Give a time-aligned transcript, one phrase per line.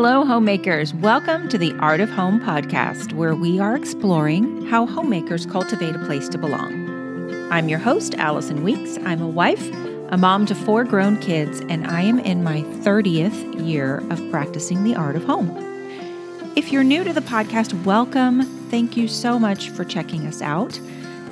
[0.00, 0.94] Hello, homemakers.
[0.94, 6.04] Welcome to the Art of Home podcast, where we are exploring how homemakers cultivate a
[6.06, 6.88] place to belong.
[7.50, 8.96] I'm your host, Allison Weeks.
[9.04, 9.68] I'm a wife,
[10.10, 14.84] a mom to four grown kids, and I am in my 30th year of practicing
[14.84, 15.50] the art of home.
[16.54, 18.42] If you're new to the podcast, welcome.
[18.70, 20.80] Thank you so much for checking us out.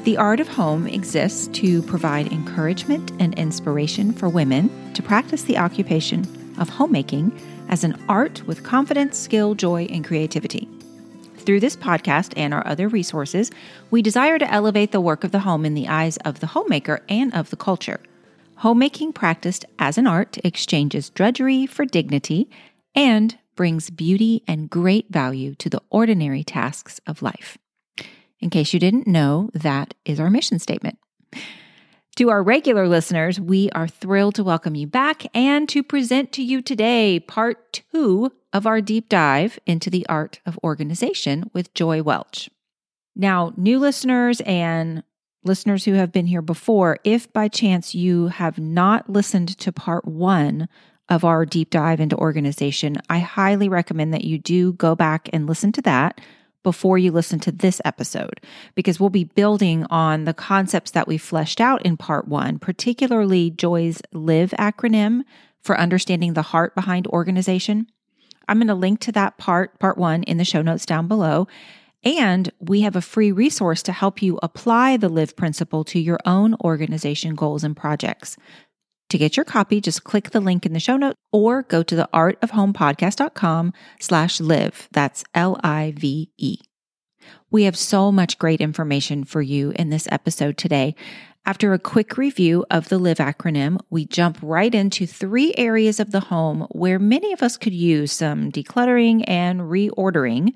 [0.03, 5.57] The Art of Home exists to provide encouragement and inspiration for women to practice the
[5.57, 6.27] occupation
[6.59, 7.31] of homemaking
[7.69, 10.69] as an art with confidence, skill, joy, and creativity.
[11.39, 13.51] Through this podcast and our other resources,
[13.91, 17.03] we desire to elevate the work of the home in the eyes of the homemaker
[17.09, 18.01] and of the culture.
[18.57, 22.51] Homemaking practiced as an art exchanges drudgery for dignity
[22.95, 27.59] and brings beauty and great value to the ordinary tasks of life.
[28.41, 30.99] In case you didn't know, that is our mission statement.
[32.17, 36.43] To our regular listeners, we are thrilled to welcome you back and to present to
[36.43, 42.03] you today part two of our deep dive into the art of organization with Joi
[42.03, 42.49] Welch.
[43.15, 45.03] Now, new listeners and
[45.45, 50.07] listeners who have been here before, if by chance you have not listened to part
[50.07, 50.71] one
[51.11, 55.47] of our deep dive into organization, I highly recommend that you do go back and
[55.47, 56.19] listen to that
[56.67, 58.41] before you listen to this episode,
[58.75, 63.53] because we'll be building on the concepts that we fleshed out in part one, particularly
[63.53, 65.23] Joi's LIVE acronym
[65.63, 67.87] for understanding the heart behind organization.
[68.49, 71.47] I'm going to link to that part, part one, in the show notes down below.
[72.03, 76.19] And we have a free resource to help you apply the LIVE principle to your
[76.25, 78.37] own organization goals and projects.
[79.11, 81.95] To get your copy, just click the link in the show notes or go to
[81.95, 84.89] the artofhomepodcast.com slash live.
[84.93, 86.59] That's L-I-V-E.
[87.51, 90.95] We have so much great information for you in this episode today.
[91.45, 96.11] After a quick review of the LIVE acronym, we jump right into three areas of
[96.11, 100.55] the home where many of us could use some decluttering and reordering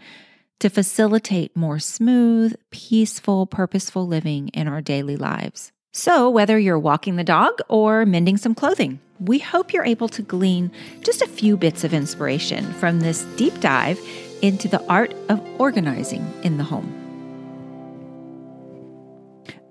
[0.59, 5.71] to facilitate more smooth, peaceful, purposeful living in our daily lives.
[5.93, 10.23] So, whether you're walking the dog or mending some clothing, we hope you're able to
[10.23, 10.71] glean
[11.03, 13.99] just a few bits of inspiration from this deep dive
[14.41, 17.00] into the art of organizing in the home.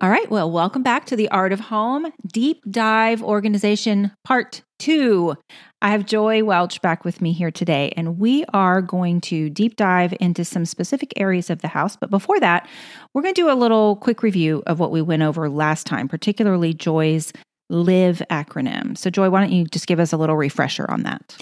[0.01, 5.35] All right, well, welcome back to the Art of Home Deep Dive Organization Part 2.
[5.81, 9.75] I have Joi Welch back with me here today, and we are going to deep
[9.75, 11.97] dive into some specific areas of the house.
[11.97, 12.65] But before that,
[13.13, 16.07] we're going to do a little quick review of what we went over last time,
[16.07, 17.33] particularly Joi's
[17.69, 18.97] LIVE acronym.
[18.97, 21.35] So, Joi, why don't you just give us a little refresher on that?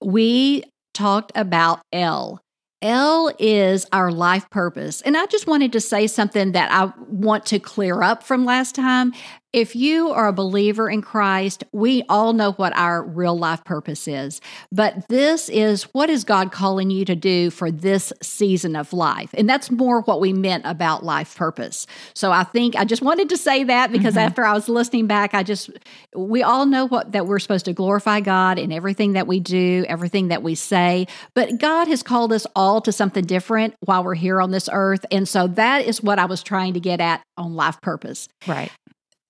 [0.00, 0.62] We
[0.94, 2.40] talked about L.
[2.86, 5.00] L is our life purpose.
[5.00, 8.76] And I just wanted to say something that I want to clear up from last
[8.76, 9.12] time.
[9.52, 14.06] If you are a believer in Christ, we all know what our real life purpose
[14.06, 14.40] is.
[14.70, 19.30] But this is what is God calling you to do for this season of life?
[19.34, 21.86] And that's more what we meant about life purpose.
[22.12, 24.26] So I think I just wanted to say that because mm-hmm.
[24.26, 25.70] after I was listening back, I just,
[26.14, 29.86] we all know what that we're supposed to glorify God in everything that we do,
[29.88, 31.06] everything that we say.
[31.34, 35.06] But God has called us all to something different while we're here on this earth.
[35.10, 38.28] And so that is what I was trying to get at on life purpose.
[38.46, 38.70] Right.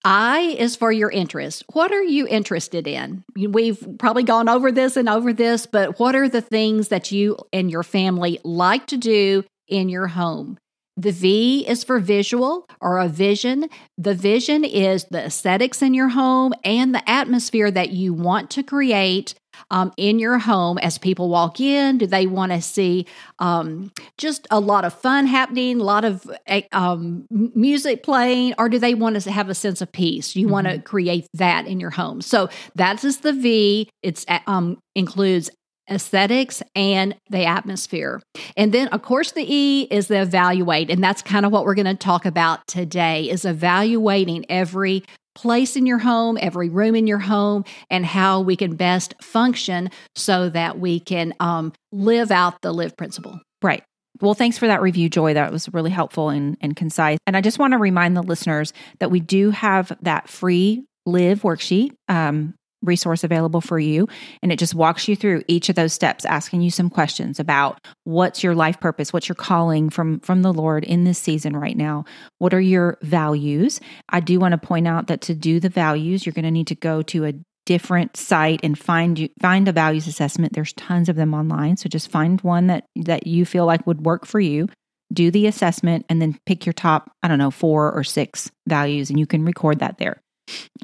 [0.08, 1.64] I is for your interest.
[1.72, 3.24] What are you interested in?
[3.36, 7.36] We've probably gone over this and over this, but what are the things that you
[7.52, 10.58] and your family like to do in your home?
[10.96, 13.68] The V is for visual or a vision.
[13.98, 18.62] The vision is the aesthetics in your home and the atmosphere that you want to
[18.62, 19.34] create
[19.70, 21.98] um, in your home as people walk in?
[21.98, 23.06] Do they want to see
[23.38, 28.68] um, just a lot of fun happening, a lot of eh, um, music playing, or
[28.68, 30.36] do they want to have a sense of peace?
[30.36, 30.52] You mm-hmm.
[30.52, 32.20] want to create that in your home.
[32.20, 33.88] So that is the V.
[34.02, 35.50] It's eh, um, includes
[35.88, 38.20] aesthetics and the atmosphere.
[38.56, 41.74] And then of course the E is the evaluate and that's kind of what we're
[41.74, 45.04] going to talk about today is evaluating every
[45.36, 49.90] place in your home, every room in your home, and how we can best function
[50.16, 53.40] so that we can um, live out the live principle.
[53.62, 53.84] Right.
[54.20, 55.34] Well, thanks for that review, Joi.
[55.34, 57.18] That was really helpful and, and concise.
[57.26, 61.42] And I just want to remind the listeners that we do have that free live
[61.42, 62.54] worksheet um,
[62.86, 64.08] resource available for you.
[64.42, 67.86] And it just walks you through each of those steps, asking you some questions about
[68.04, 71.76] what's your life purpose, what's your calling from, from the Lord in this season right
[71.76, 72.04] now.
[72.38, 73.80] What are your values?
[74.08, 76.68] I do want to point out that to do the values, you're going to need
[76.68, 77.34] to go to a
[77.66, 80.54] different site and find you find a values assessment.
[80.54, 81.76] There's tons of them online.
[81.76, 84.68] So just find one that that you feel like would work for you.
[85.12, 89.10] Do the assessment and then pick your top, I don't know, four or six values
[89.10, 90.22] and you can record that there.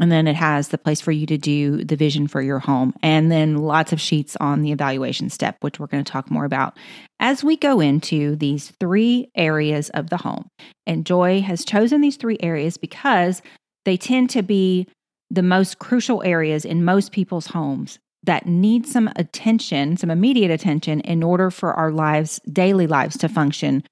[0.00, 2.94] And then it has the place for you to do the vision for your home.
[3.02, 6.44] And then lots of sheets on the evaluation step, which we're going to talk more
[6.44, 6.76] about
[7.20, 10.48] as we go into these three areas of the home.
[10.86, 13.42] And Joi has chosen these three areas because
[13.84, 14.88] they tend to be
[15.30, 21.00] the most crucial areas in most people's homes that need some attention, some immediate attention,
[21.00, 23.82] in order for our lives, daily lives, to function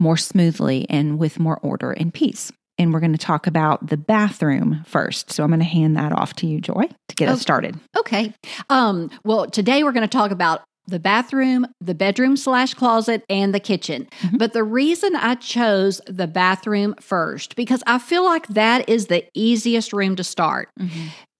[0.00, 2.52] more smoothly and with more order and peace.
[2.78, 5.30] And we're going to talk about the bathroom first.
[5.32, 7.32] So I'm going to hand that off to you, Joi, to get Oh.
[7.32, 7.78] us started.
[7.96, 8.32] Okay.
[8.70, 13.54] Um, well, today we're going to talk about the bathroom, the bedroom slash closet, and
[13.54, 14.08] the kitchen.
[14.22, 14.38] Mhm.
[14.38, 19.24] But the reason I chose the bathroom first, because I feel like that is the
[19.34, 20.70] easiest room to start.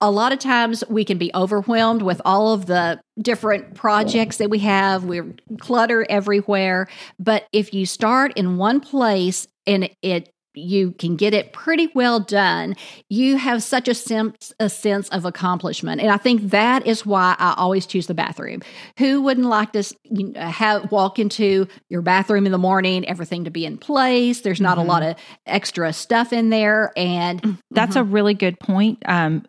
[0.03, 4.51] A lot of times we can be overwhelmed with all of the different projects that
[4.51, 5.05] we have.
[5.05, 6.87] We're clutter everywhere.
[7.19, 12.21] But if you start in one place and it you can get it pretty well
[12.21, 12.75] done.
[13.09, 17.37] You have such a sense, a sense of accomplishment, and I think that is why
[17.39, 18.61] I always choose the bathroom.
[18.99, 23.45] Who wouldn't like to you know, have walk into your bathroom in the morning, everything
[23.45, 24.41] to be in place?
[24.41, 24.83] There's not Mhm.
[24.83, 25.17] a lot of
[25.47, 28.99] extra stuff in there, and That's a really good point.
[29.07, 29.45] Um,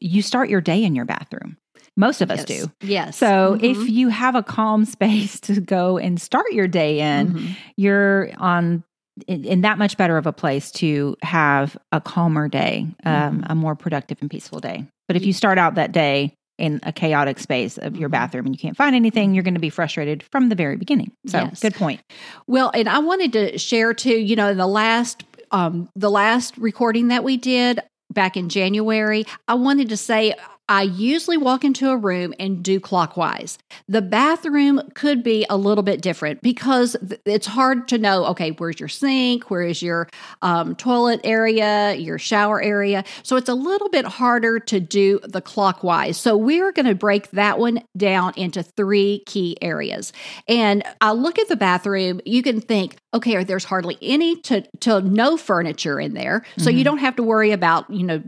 [0.00, 1.56] you start your day in your bathroom.
[1.96, 2.72] Most of us yes, do.
[2.80, 3.18] Yes.
[3.18, 3.62] So Mhm.
[3.62, 7.56] if you have a calm space to go and start your day in, Mhm.
[7.76, 8.82] you're on
[9.28, 13.54] in, in that much better of a place to have a calmer day, um, a
[13.54, 14.86] more productive and peaceful day.
[15.08, 18.12] But if you start out that day in a chaotic space of your Mhm.
[18.12, 21.10] bathroom and you can't find anything, you're going to be frustrated from the very beginning.
[21.26, 21.60] So Yes.
[21.60, 22.00] good point.
[22.46, 27.08] Well, and I wanted to share too, you know, the last um the last recording
[27.08, 27.80] that we did
[28.12, 30.34] back in January, I wanted to say
[30.72, 33.58] I usually walk into a room and do clockwise.
[33.90, 36.96] The bathroom could be a little bit different because
[37.26, 39.50] it's hard to know, okay, where's your sink?
[39.50, 40.08] Where is your
[40.40, 43.04] um, toilet area, your shower area?
[43.22, 46.16] So it's a little bit harder to do the clockwise.
[46.16, 50.14] So we're going to break that one down into three key areas.
[50.48, 55.02] And I look at the bathroom, you can think, okay, there's hardly any to, to
[55.02, 56.46] no furniture in there.
[56.56, 56.84] So you Mhm.
[56.84, 58.22] don't have to worry about, you know,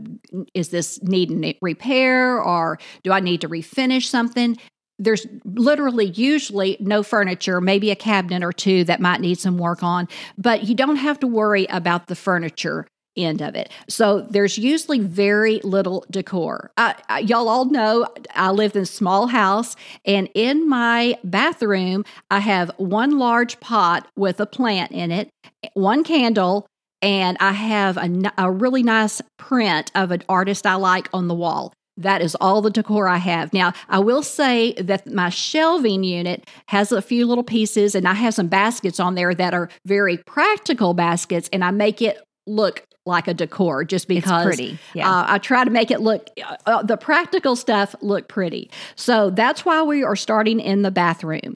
[0.53, 4.57] is this needing repair or do I need to refinish something?
[4.97, 9.83] There's literally usually no furniture, maybe a cabinet or two that might need some work
[9.83, 12.87] on, but you don't have to worry about the furniture
[13.17, 13.69] end of it.
[13.87, 16.71] So there's usually very little decor.
[16.77, 22.03] I, I, y'all all know I live in a small house, and in my bathroom,
[22.29, 25.29] I have one large pot with a plant in it,
[25.73, 26.67] one candle,
[27.01, 31.35] and I have a, a really nice print of an artist I like on the
[31.35, 31.73] wall.
[31.97, 33.53] That is all the decor I have.
[33.53, 38.13] Now, I will say that my shelving unit has a few little pieces, and I
[38.13, 42.85] have some baskets on there that are very practical baskets, and I make it look
[43.05, 44.79] like a decor just because it's pretty.
[44.93, 45.09] Yeah.
[45.09, 48.71] uh, I try to make it look, uh, uh, the practical stuff look pretty.
[48.95, 51.53] So that's why we are starting in the bathroom.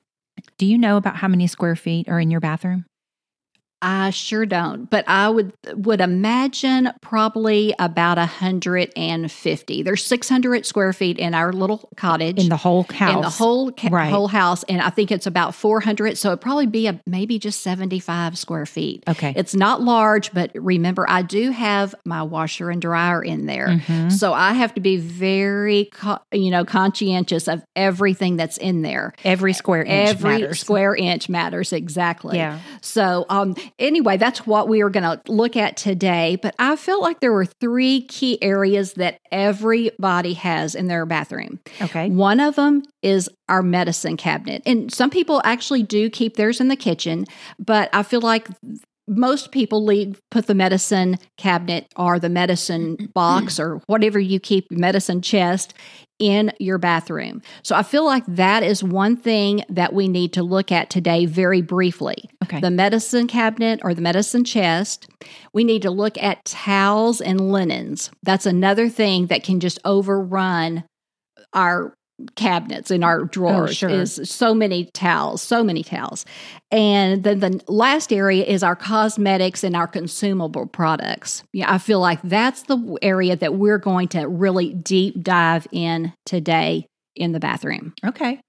[0.58, 2.86] Do you know about how many square feet are in your bathroom?
[3.82, 9.84] I sure don't, but I would would imagine probably about a hundred and fifty.
[9.84, 13.16] There's six hundred square feet in our little cottage In the whole house.
[13.16, 14.10] in the whole ca- Right.
[14.12, 16.18] whole house, and I think it's about four hundred.
[16.18, 19.04] So it'd probably be a maybe just seventy five square feet.
[19.08, 19.34] Okay.
[19.36, 23.68] It's not large, but remember, I do have my washer and dryer in there.
[23.70, 24.12] Mhm.
[24.12, 29.14] So I have to be very, co- you know, conscientious of everything that's in there.
[29.24, 30.60] Every square inch Every matters.
[30.60, 32.38] square inch matters exactly.
[32.38, 32.60] Yeah.
[32.82, 36.38] So, um, anyway, that's what we are going to look at today.
[36.42, 41.60] But I felt like there were three key areas that everybody has in their bathroom.
[41.82, 42.10] Okay.
[42.10, 44.62] One of them is our medicine cabinet.
[44.66, 47.26] And some people actually do keep theirs in the kitchen,
[47.58, 48.48] but I feel like
[49.10, 53.06] most people leave put the medicine cabinet or the medicine mm-hmm.
[53.08, 53.64] box mm-hmm.
[53.64, 55.74] or whatever you keep medicine chest
[56.20, 57.42] in your bathroom.
[57.64, 61.26] So I feel like that is one thing that we need to look at today
[61.26, 62.30] very briefly.
[62.44, 62.60] Okay.
[62.60, 65.08] The medicine cabinet or the medicine chest.
[65.54, 68.12] We need to look at towels and linens.
[68.24, 70.84] That's another thing that can just overrun
[71.54, 71.94] our
[72.36, 73.90] cabinets in our oh, drawers sure.
[73.90, 76.26] is so many towels so many towels
[76.72, 82.00] and then the last area is our cosmetics and our consumable products yeah i feel
[82.00, 86.86] like that's the area that we're going to really deep dive in today
[87.16, 88.40] in the bathroom okay.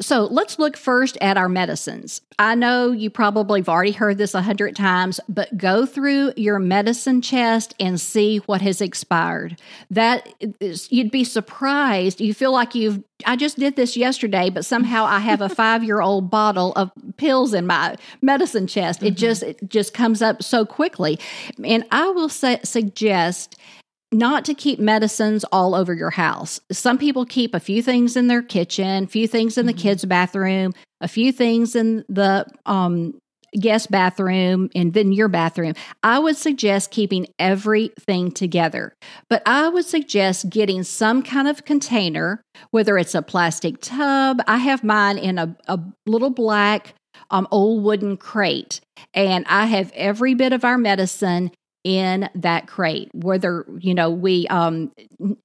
[0.00, 2.20] So let's look first at our medicines.
[2.38, 6.58] I know you probably have already heard this a hundred times, but go through your
[6.58, 9.60] medicine chest and see what has expired.
[9.90, 10.28] That
[10.60, 12.20] is, you'd be surprised.
[12.20, 15.84] You feel like you've, I just did this yesterday, but somehow I have a five
[15.84, 19.02] year old bottle of pills in my medicine chest.
[19.02, 19.14] It mm-hmm.
[19.16, 21.20] just, it just comes up so quickly.
[21.62, 23.56] And I will say, suggest
[24.14, 26.60] not to keep medicines all over your house.
[26.70, 29.82] Some people keep a few things in their kitchen, a few things in the mm-hmm.
[29.82, 33.18] kids' bathroom, a few things in the um,
[33.60, 35.74] guest bathroom, and then your bathroom.
[36.02, 38.94] I would suggest keeping everything together,
[39.28, 42.40] but I would suggest getting some kind of container,
[42.70, 44.40] whether it's a plastic tub.
[44.46, 46.94] I have mine in a, a little black
[47.30, 48.80] um, old wooden crate,
[49.12, 51.50] and I have every bit of our medicine
[51.84, 54.90] in that crate whether you know we um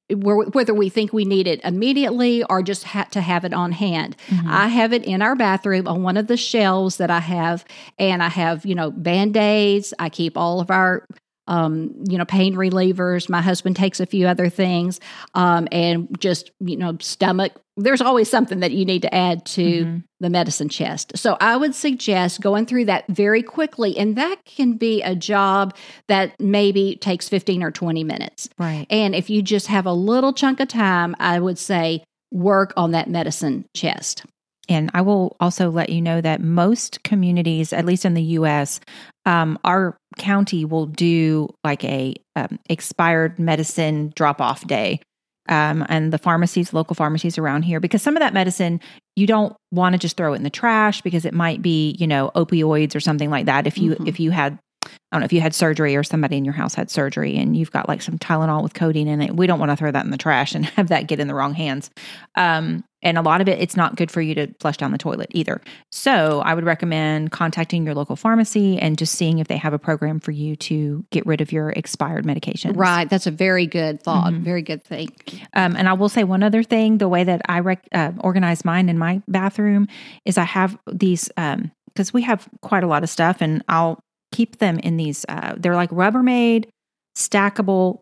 [0.10, 4.16] whether we think we need it immediately or just have to have it on hand
[4.28, 4.50] mm-hmm.
[4.50, 7.66] i have it in our bathroom on one of the shelves that i have
[7.98, 11.06] and i have you know band-aids i keep all of our
[11.50, 13.28] um, you know, pain relievers.
[13.28, 15.00] My husband takes a few other things,
[15.34, 17.54] um, and just you know, stomach.
[17.76, 19.98] There's always something that you need to add to mm-hmm.
[20.20, 21.18] the medicine chest.
[21.18, 25.76] So I would suggest going through that very quickly, and that can be a job
[26.08, 28.50] that maybe takes 15 or 20 minutes.
[28.58, 28.86] Right.
[28.90, 32.92] And if you just have a little chunk of time, I would say work on
[32.92, 34.26] that medicine chest.
[34.70, 38.80] And I will also let you know that most communities, at least in the US,
[39.26, 45.02] um, our county will do like a um, expired medicine drop off day.
[45.48, 48.80] Um, and the pharmacies, local pharmacies around here, because some of that medicine
[49.16, 52.06] you don't want to just throw it in the trash because it might be, you
[52.06, 53.66] know, opioids or something like that.
[53.66, 54.08] If you mm-hmm.
[54.08, 56.76] if you had I don't know if you had surgery or somebody in your house
[56.76, 59.36] had surgery and you've got like some Tylenol with codeine in it.
[59.36, 61.34] We don't want to throw that in the trash and have that get in the
[61.34, 61.90] wrong hands.
[62.36, 64.98] Um, and a lot of it, it's not good for you to flush down the
[64.98, 65.62] toilet either.
[65.92, 69.80] So I would recommend contacting your local pharmacy and just seeing if they have a
[69.80, 72.74] program for you to get rid of your expired medication.
[72.74, 73.10] Right.
[73.10, 74.34] That's a very good thought.
[74.34, 74.44] Mm-hmm.
[74.44, 75.10] Very good thing.
[75.54, 78.66] Um, and I will say one other thing the way that I rec- uh, organize
[78.66, 79.88] mine in my bathroom
[80.26, 81.30] is I have these.
[81.38, 84.00] Um, because we have quite a lot of stuff and I'll
[84.32, 86.70] keep them in these, uh, they're like Rubbermaid
[87.18, 88.00] stackable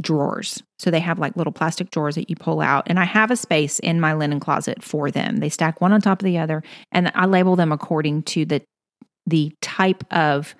[0.00, 0.62] drawers.
[0.78, 2.84] So they have like little plastic drawers that you pull out.
[2.86, 5.38] And I have a space in my linen closet for them.
[5.38, 6.62] They stack one on top of the other.
[6.92, 8.62] And I label them according to the
[9.26, 10.54] the type of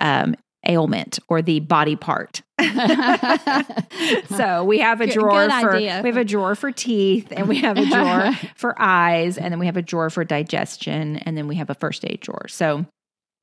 [0.00, 0.34] um,
[0.66, 2.42] ailment or the body part.
[4.36, 6.00] so we have a drawer good, good for idea.
[6.02, 9.60] we have a drawer for teeth and we have a drawer for eyes and then
[9.60, 12.48] we have a drawer for digestion and then we have a first aid drawer.
[12.48, 12.84] So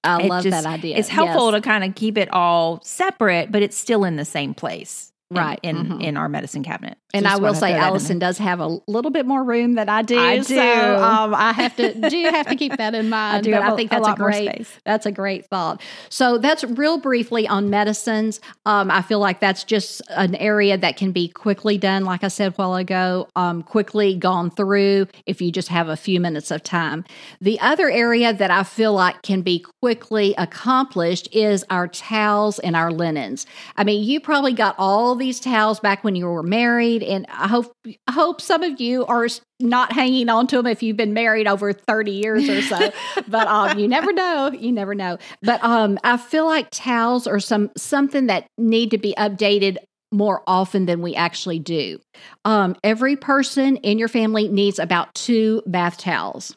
[0.03, 0.97] I love just, that idea.
[0.97, 1.61] It's helpful yes.
[1.61, 5.59] to kind of keep it all separate, but it's still in the same place right
[5.63, 6.01] in mm-hmm.
[6.01, 6.97] in our medicine cabinet.
[7.13, 10.01] And Just I will say, Allison does have a little bit more room than I
[10.01, 10.17] do.
[10.17, 10.43] I do.
[10.43, 13.37] So, um, I have to do have to keep that in mind.
[13.37, 13.51] I do.
[13.51, 15.81] But I think that's a, a great that's a great thought.
[16.09, 18.41] So that's real briefly on medicines.
[18.65, 22.03] Um, I feel like that's just an area that can be quickly done.
[22.03, 25.95] Like I said a while ago, um, quickly gone through if you just have a
[25.95, 27.05] few minutes of time.
[27.39, 32.75] The other area that I feel like can be quickly accomplished is our towels and
[32.75, 33.45] our linens.
[33.77, 37.47] I mean, you probably got all these towels back when you were married, and I
[37.47, 37.71] hope
[38.07, 39.27] I hope some of you are
[39.59, 42.91] not hanging on to them if you've been married over 30 years or so.
[43.27, 44.51] but um, you never know.
[44.51, 45.17] You never know.
[45.41, 49.77] But um, I feel like towels are some something that need to be updated
[50.11, 51.99] more often than we actually do.
[52.45, 56.55] Um, every person in your family needs about two bath towels.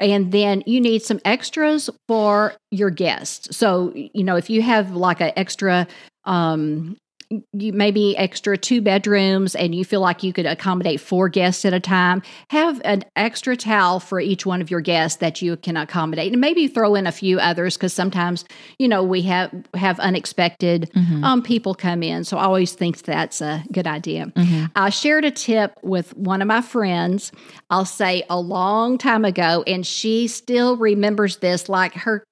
[0.00, 3.56] And then you need some extras for your guests.
[3.56, 5.86] So, you know, if you have like an extra
[6.24, 6.96] um,
[7.52, 11.72] you maybe extra two bedrooms and you feel like you could accommodate four guests at
[11.72, 15.76] a time have an extra towel for each one of your guests that you can
[15.76, 18.44] accommodate and maybe throw in a few others because sometimes
[18.78, 21.24] you know we have have unexpected mm-hmm.
[21.24, 24.66] um, people come in so i always think that's a good idea mm-hmm.
[24.76, 27.32] i shared a tip with one of my friends
[27.70, 32.24] i'll say a long time ago and she still remembers this like her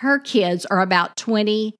[0.00, 1.74] her kids are about 20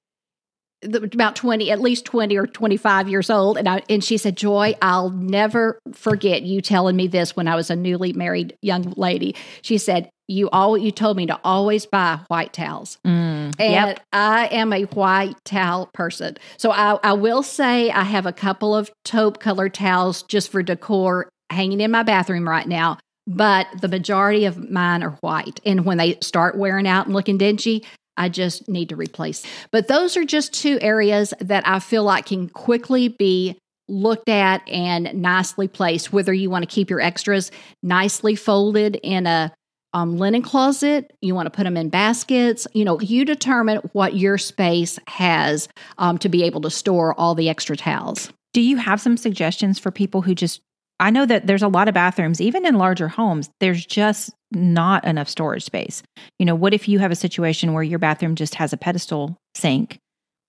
[0.84, 4.74] about 20 at least 20 or 25 years old and I and she said Joi
[4.82, 9.34] i'll never forget you telling me this when i was a newly married young lady.
[9.62, 12.98] She said you all you told me to always buy white towels.
[13.06, 14.00] Mm, and yep.
[14.12, 16.36] i am a white towel person.
[16.56, 20.62] So I, I will say i have a couple of taupe colored towels just for
[20.62, 25.60] decor hanging in my bathroom right now but the majority of mine are white.
[25.64, 27.84] And when they start wearing out and looking dingy
[28.16, 29.44] I just need to replace.
[29.71, 34.66] But those are just two areas that I feel like can quickly be looked at
[34.68, 37.50] and nicely placed, whether you want to keep your extras
[37.83, 39.52] nicely folded in a
[39.94, 42.66] um, linen closet, you want to put them in baskets.
[42.75, 45.68] You know, you determine what your space has
[45.99, 48.33] um, to be able to store all the extra towels.
[48.52, 50.61] Do you have some suggestions for people who just
[51.04, 55.04] I know that there's a lot of bathrooms, even in larger homes, there's just not
[55.04, 56.02] enough storage space.
[56.38, 59.37] You know, what if you have a situation where your bathroom just has a pedestal
[59.54, 59.99] sink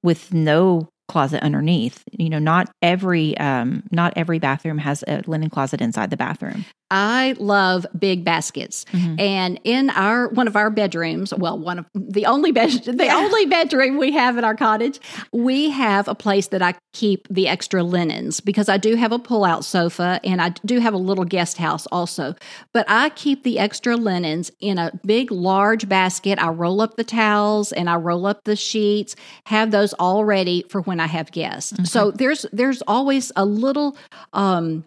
[0.02, 2.04] with no closet underneath.
[2.12, 6.66] You know, not every um not every bathroom has a linen closet inside the bathroom.
[6.92, 8.86] I love big baskets.
[8.94, 9.20] Mhm.
[9.20, 13.46] And in our one of our bedrooms, well, one of the only bed the only
[13.48, 15.00] bedroom we have in our cottage,
[15.34, 19.20] we have a place that I keep the extra linens because I do have a
[19.20, 22.36] pull-out sofa and I do have a little guest house also.
[22.74, 26.40] But I keep the extra linens in a big large basket.
[26.40, 29.16] I roll up the towels and I roll up the sheets,
[29.48, 31.74] have those all ready for when I have guests.
[31.90, 33.98] So there's there's always a little
[34.34, 34.84] um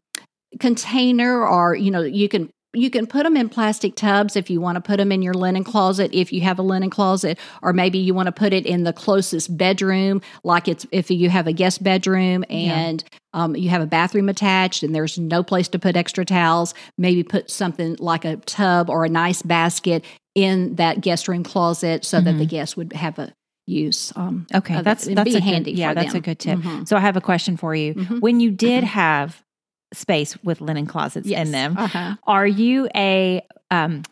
[0.61, 4.61] container or you know you can you can put them in plastic tubs if you
[4.61, 7.73] want to put them in your linen closet if you have a linen closet or
[7.73, 11.47] maybe you want to put it in the closest bedroom like it's if you have
[11.47, 15.79] a guest bedroom and um, you have a bathroom attached and there's no place to
[15.79, 21.01] put extra towels maybe put something like a tub or a nice basket in that
[21.01, 23.33] guest room closet so that the guests would have a
[23.69, 26.59] use um, Okay, that's that's be a handy Good, yeah, that's a good tip.
[26.59, 26.89] Mhm.
[26.89, 27.95] So I have a question for you.
[27.95, 28.21] Mhm.
[28.21, 29.43] When you did have
[29.93, 31.47] space with linen closets Yes.
[31.47, 32.17] in them, uh-huh.
[32.27, 34.03] are you a um?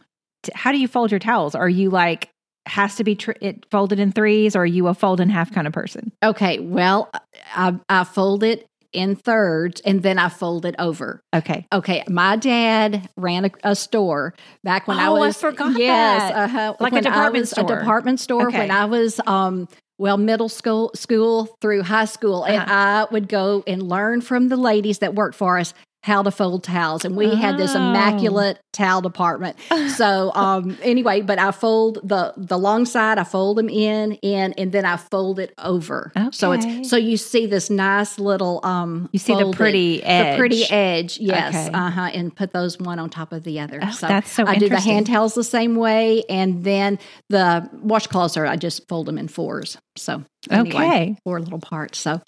[0.43, 1.55] T- how do you fold your towels?
[1.55, 2.29] Are you like
[2.67, 5.53] has to be tr- it folded in threes, or are you a fold in half
[5.53, 6.13] kind of person?
[6.23, 7.11] Okay, well,
[7.55, 11.21] I, I fold it in thirds and then I fold it over.
[11.35, 15.77] Okay, Okay, my dad ran a, a store back when I Oh, I was forgot
[15.79, 17.65] yes, uh-huh, Like a department was store.
[17.73, 18.59] A department store Okay.
[18.59, 23.07] when I was um well middle school school through high school and Uh-huh.
[23.09, 25.73] I would go and learn from the ladies that worked for us
[26.07, 27.79] how to fold towels and we had this Oh.
[27.79, 29.57] immaculate towel department
[29.97, 34.53] so um anyway but i fold the the long side i fold them in in
[34.53, 39.09] and then i fold it over so it's so you see this nice little um
[39.13, 40.35] you see the pretty edge.
[40.35, 41.77] the pretty edge yes Okay.
[41.77, 44.57] uh-huh and put those one on top of the other Oh, so that's so i
[44.59, 46.99] do the hand towels the same way and then
[47.31, 51.17] the washcloths are i just fold them in fours so anyway, Okay.
[51.25, 52.21] four little parts so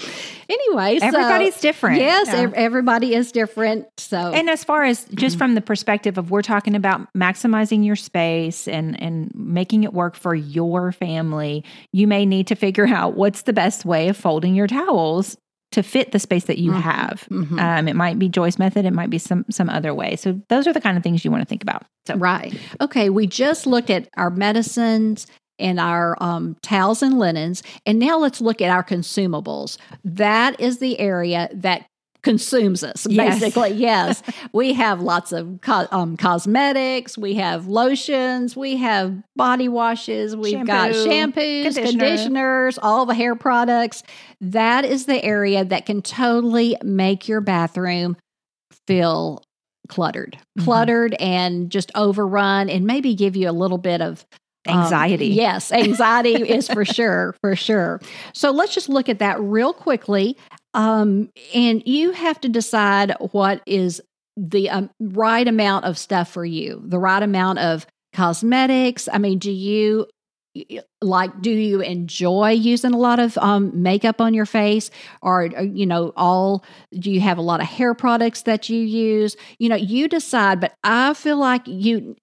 [0.49, 1.99] anyway so- Everybody's different.
[2.01, 2.41] yes Yeah.
[2.43, 5.39] ev- everybody is different so And as far as just Mm-hmm.
[5.39, 10.17] from the perspective of we're talking about maximizing your space and and making it work
[10.17, 14.55] for your family, you may need to figure out what's the best way of folding
[14.55, 15.37] your towels
[15.73, 16.81] to fit the space that you Mhm.
[16.81, 17.27] have.
[17.31, 17.61] Mhm.
[17.61, 20.17] Um, it might be Joi's method, it might be some some other way.
[20.17, 21.85] So those are the kind of things you want to think about.
[22.07, 22.55] So Right.
[22.81, 23.11] Okay.
[23.11, 25.27] We just looked at our medicines
[25.59, 29.79] and our um, towels and linens, and now let's look at our consumables.
[30.05, 31.87] That is the area that
[32.23, 33.71] consumes us basically.
[33.75, 34.23] Yes.
[34.53, 37.17] We have lots of co- um, cosmetics.
[37.17, 38.57] We have lotions.
[38.57, 40.35] We have body washes.
[40.37, 41.09] We've got Shampoo,
[41.41, 41.91] shampoos conditioner.
[41.91, 44.03] conditioners all the hair products.
[44.41, 48.17] That is the area that can totally make your bathroom
[48.89, 49.43] feel
[49.89, 50.65] cluttered, Mhm.
[50.65, 54.27] cluttered and just overrun, and maybe give you a little bit of
[54.69, 55.29] um, anxiety.
[55.29, 58.01] yes, anxiety is for sure, for sure.
[58.33, 60.37] So let's just look at that real quickly.
[60.75, 64.03] Um, and you have to decide what is
[64.37, 69.09] the um, right amount of stuff for you, the right amount of cosmetics.
[69.13, 70.07] I mean, do you
[71.01, 74.91] like do you enjoy using a lot of um, makeup on your face?
[75.23, 78.81] Or uh, you know all do you have a lot of hair products that you
[78.81, 79.37] use?
[79.59, 82.17] You know you decide but i feel like you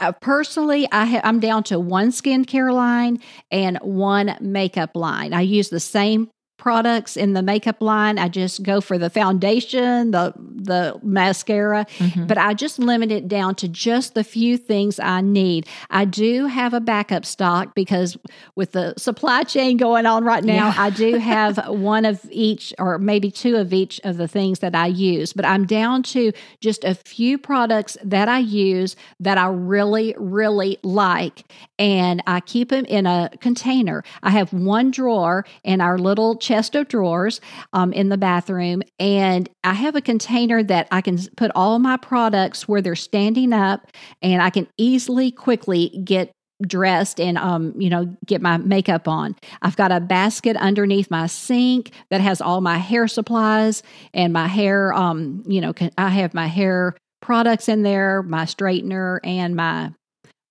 [0.00, 3.18] uh, personally i ha- i'm down to one skincare line
[3.50, 5.32] and one makeup line.
[5.32, 10.10] I use the same products in the makeup line i just go for the foundation
[10.10, 10.32] the
[10.70, 12.26] the mascara Mhm.
[12.28, 15.66] but I just limit it down to just the few things I need.
[15.88, 18.16] I do have a backup stock because
[18.56, 20.74] with the supply chain going on right now, Yeah.
[20.76, 24.74] I do have one of each or maybe two of each of the things that
[24.74, 25.32] I use.
[25.32, 30.78] But I'm down to just a few products that I use that I really, really
[30.82, 31.44] like.
[31.78, 34.02] And I keep them in a container.
[34.22, 37.40] I have one drawer in our little chest of drawers
[37.72, 38.82] um, in the bathroom.
[38.98, 43.52] And I have a container that I can put all my products where they're standing
[43.52, 43.86] up
[44.20, 46.32] and I can easily, quickly get
[46.66, 51.26] dressed and um you know get my makeup on i've got a basket underneath my
[51.26, 53.82] sink that has all my hair supplies
[54.12, 58.44] and my hair um you know can, i have my hair products in there my
[58.44, 59.90] straightener and my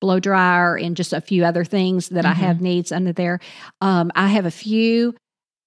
[0.01, 3.39] blow dryer and just a few other things that i have needs under there
[3.81, 5.13] um i have a few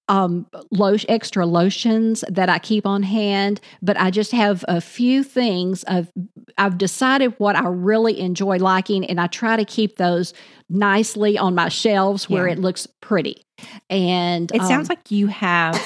[0.09, 5.23] um lo- extra lotions that I keep on hand, but I just have a few
[5.23, 6.11] things of
[6.57, 10.33] I've decided what I really enjoy liking and I try to keep those
[10.69, 12.53] nicely on my shelves where Yeah.
[12.53, 13.43] it looks pretty.
[13.89, 15.81] And It sounds um, like you have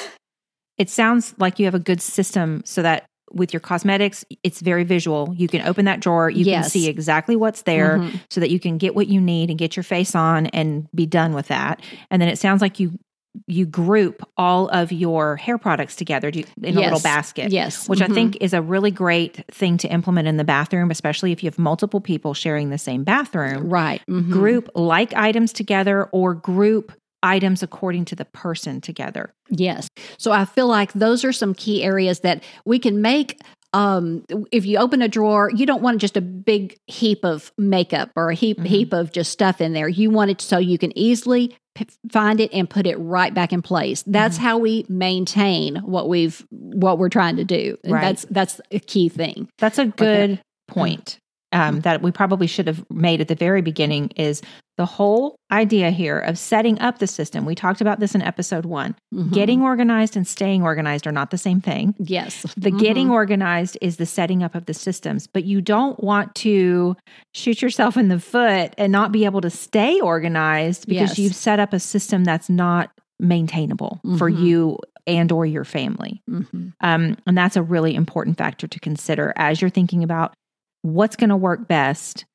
[0.77, 4.85] it sounds like you have a good system so that with your cosmetics, it's very
[4.85, 5.33] visual.
[5.35, 8.19] You can open that drawer, you can see exactly what's there mhm.
[8.29, 11.05] so that you can get what you need and get your face on and be
[11.05, 11.81] done with that.
[12.09, 12.97] And then it sounds like you
[13.45, 16.45] you group all of your hair products together in
[16.77, 17.51] a little basket.
[17.51, 17.87] Yes.
[17.87, 18.13] Which I Mhm.
[18.13, 21.59] think is a really great thing to implement in the bathroom, especially if you have
[21.59, 23.69] multiple people sharing the same bathroom.
[23.69, 24.01] right.
[24.09, 24.31] Mhm.
[24.31, 26.91] Group like items together or group
[27.23, 29.33] items according to the person together.
[29.49, 29.87] Yes.
[30.17, 33.39] So I feel like those are some key areas that we can make.
[33.73, 38.11] Um, if you open a drawer, you don't want just a big heap of makeup
[38.15, 38.65] or a heap Mhm.
[38.67, 39.87] heap of just stuff in there.
[39.89, 43.51] You want it so you can easily p- find it and put it right back
[43.53, 44.03] in place.
[44.07, 47.77] That's how we maintain what we've what we're trying to do.
[47.83, 48.01] And Right.
[48.01, 49.47] That's that's a key thing.
[49.57, 50.73] That's a good Mm-hmm.
[50.73, 51.19] point
[51.51, 54.41] um, that we probably should have made at the very beginning is
[54.77, 57.45] the whole idea here of setting up the system.
[57.45, 58.95] We talked about this in episode one.
[59.13, 59.31] Mhm.
[59.33, 61.95] Getting organized and staying organized are not the same thing.
[61.97, 62.79] yes, The Mhm.
[62.79, 66.95] getting organized is the setting up of the systems, but you don't want to
[67.33, 71.19] shoot yourself in the foot and not be able to stay organized because Yes.
[71.19, 74.39] you've set up a system that's not maintainable for Mhm.
[74.43, 76.21] you and or your family.
[76.29, 76.73] Mhm.
[76.81, 80.33] Um, and that's a really important factor to consider as you're thinking about
[80.81, 82.25] what's going to work best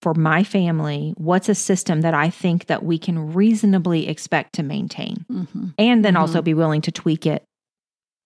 [0.00, 1.14] for my family.
[1.16, 5.74] What's a system that I think that we can reasonably expect to maintain, Mhm.
[5.78, 6.18] and then Mhm.
[6.20, 7.44] also be willing to tweak it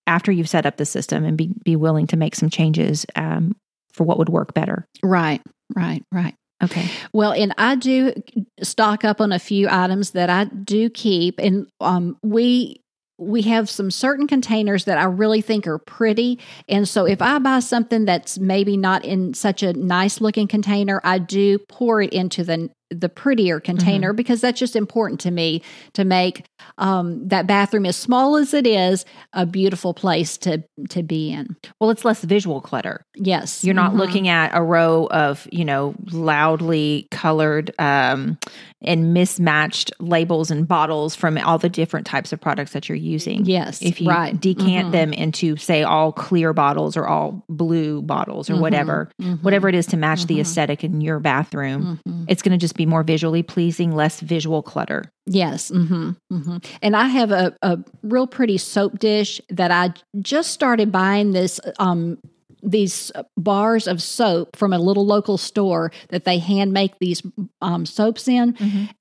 [0.07, 3.55] after you've set up the system and be be willing to make some changes um,
[3.93, 4.87] for what would work better.
[5.03, 5.41] right,
[5.75, 6.33] right, right.
[6.63, 6.85] Okay.
[7.13, 8.13] Well, and I do
[8.63, 12.81] stock up on a few items that I do keep, and um, we
[13.17, 17.39] we have some certain containers that I really think are pretty, and so if I
[17.39, 22.13] buy something that's maybe not in such a nice looking container, I do pour it
[22.13, 25.61] into the the prettier container because that's just important to me
[25.93, 26.45] to make
[26.77, 31.55] um, that bathroom as small as it is a beautiful place to to be in.
[31.79, 33.03] Well, it's less visual clutter.
[33.15, 33.97] Yes, You're not Mhm.
[33.97, 38.37] looking at a row of, you know, loudly colored um,
[38.83, 43.43] and mismatched labels and bottles from all the different types of products that you're using.
[43.45, 44.39] Yes, If you right.
[44.39, 44.91] decant Mhm.
[44.91, 48.59] them into, say, all clear bottles or all blue bottles or Mhm.
[48.59, 49.41] whatever, Mhm.
[49.43, 50.41] whatever it is to match the Mhm.
[50.41, 55.11] aesthetic in your bathroom, it's going to just be more visually pleasing, less visual clutter.
[55.25, 55.69] Yes.
[55.69, 60.91] hmm hmm And I have a, a real pretty soap dish that I just started
[60.91, 62.17] buying this um
[62.63, 67.21] these bars of soap from a little local store that they hand make these
[67.61, 68.57] um, soaps in.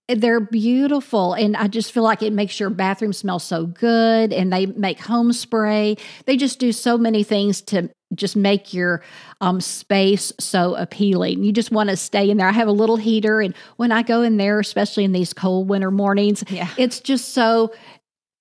[0.09, 4.33] They're beautiful, and I just feel like it makes your bathroom smell so good.
[4.33, 5.97] And they make home spray.
[6.27, 9.03] They just do so many things to just make your
[9.41, 11.43] um, space so appealing.
[11.43, 12.49] You just want to stay in there.
[12.49, 15.69] I have a little heater, and when I go in there, especially in these cold
[15.69, 16.69] winter mornings, Yeah.
[16.79, 17.73] it's just so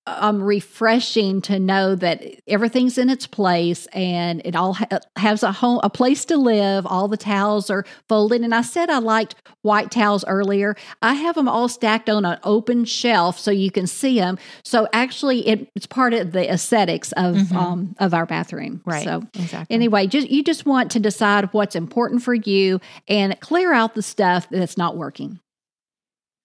[0.06, 5.50] um refreshing to know that everything's in its place and it all ha- has a
[5.52, 9.34] home a place to live all the towels are folded and i said i liked
[9.62, 13.86] white towels earlier i have them all stacked on an open shelf so you can
[13.86, 17.56] see them so actually it, it's part of the aesthetics of Mhm.
[17.56, 19.02] um of our bathroom Right.
[19.04, 19.74] so exactly.
[19.74, 24.02] anyway just you just want to decide what's important for you and clear out the
[24.02, 25.40] stuff that's not working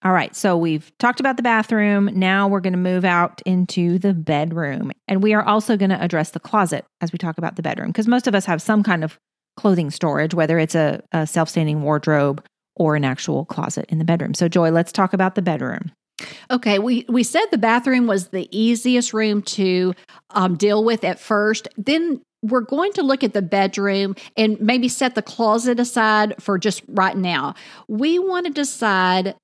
[0.04, 0.34] All right.
[0.34, 2.10] So we've talked about the bathroom.
[2.12, 4.90] Now we're going to move out into the bedroom.
[5.06, 7.88] And we are also going to address the closet as we talk about the bedroom
[7.88, 9.18] because most of us have some kind of
[9.56, 14.04] clothing storage, whether it's a, a self standing wardrobe or an actual closet in the
[14.04, 14.34] bedroom.
[14.34, 15.92] So, Joi, let's talk about the bedroom.
[16.50, 19.94] Okay, we we said the bathroom was the easiest room to
[20.30, 21.68] um, deal with at first.
[21.76, 26.58] Then we're going to look at the bedroom and maybe set the closet aside for
[26.58, 27.54] just right now.
[27.88, 29.34] We want to decide.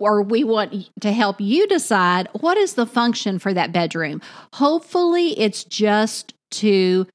[0.00, 4.20] Or we want to help you decide what is the function for that bedroom.
[4.54, 7.06] Hopefully, it's just to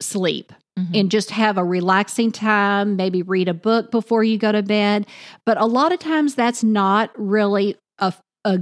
[0.00, 0.94] sleep mm-hmm.
[0.94, 5.06] and just have a relaxing time, maybe read a book before you go to bed.
[5.44, 8.12] But a lot of times that's not really a,
[8.44, 8.60] a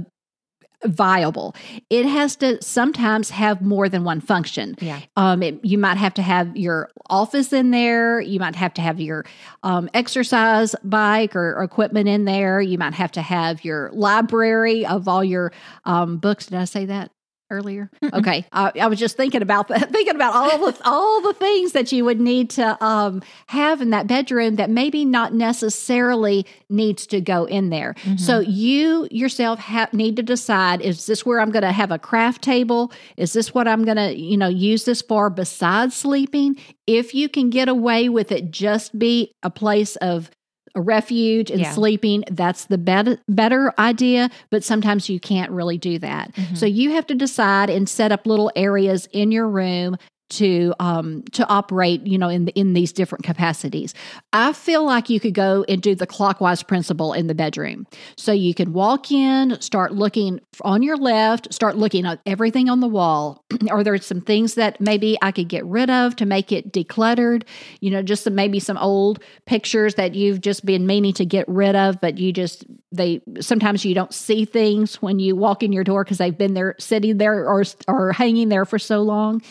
[0.85, 1.55] viable.
[1.89, 4.75] It has to sometimes have more than one function.
[4.79, 5.01] Yeah.
[5.15, 8.19] Um, it, you might have to have your office in there.
[8.19, 9.25] You might have to have your
[9.63, 12.61] um, exercise bike or, or equipment in there.
[12.61, 15.51] You might have to have your library of all your
[15.85, 16.47] um, books.
[16.47, 17.11] Did I say that?
[17.49, 17.89] Earlier.
[18.15, 21.91] Okay, I, I was just thinking about thinking about all the all the things that
[21.91, 27.19] you would need to um, have in that bedroom that maybe not necessarily needs to
[27.19, 27.93] go in there.
[27.95, 28.17] Mm-hmm.
[28.17, 31.99] So you yourself have need to decide: is this where I'm going to have a
[31.99, 32.93] craft table?
[33.17, 36.55] Is this what I'm going to you know use this for besides sleeping?
[36.87, 40.29] If you can get away with it, just be a place of
[40.75, 41.71] a refuge and Yeah.
[41.71, 46.57] sleeping that's the better better idea but sometimes you can't really do that Mhm.
[46.57, 49.95] so you have to decide and set up little areas in your room
[50.27, 53.93] to um to operate you know in in these different capacities.
[54.33, 57.85] I feel like you could go and do the clockwise principle in the bedroom.
[58.17, 62.79] So you can walk in start looking on your left start looking at everything on
[62.79, 63.43] the wall.
[63.69, 67.43] Are there some things that maybe i could get rid of to make it decluttered?
[67.79, 71.47] You know just some, maybe some old pictures that you've just been meaning to get
[71.47, 75.71] rid of but you just they sometimes you don't see things when you walk in
[75.71, 79.41] your door because they've been there sitting there or or hanging there for so long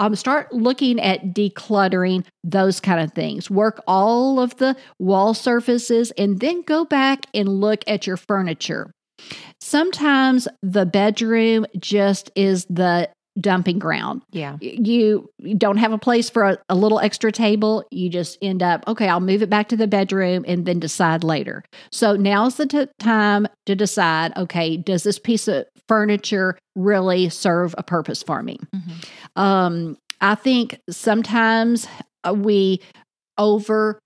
[0.00, 3.50] um, start looking at decluttering those kind of things.
[3.50, 8.90] Work all of the wall surfaces and then go back and look at your furniture.
[9.60, 14.22] Sometimes the bedroom just is the dumping ground.
[14.32, 14.56] Yeah.
[14.60, 17.84] You don't have a place for a, a, little extra table.
[17.90, 21.22] You just end up, okay, I'll move it back to the bedroom and then decide
[21.22, 21.64] later.
[21.92, 27.74] So now's the t- time to decide, okay, does this piece of furniture really serve
[27.78, 28.58] a purpose for me?
[28.74, 29.40] Mm-hmm.
[29.40, 31.86] Um, I think sometimes
[32.24, 32.80] uh, we
[33.38, 33.98] over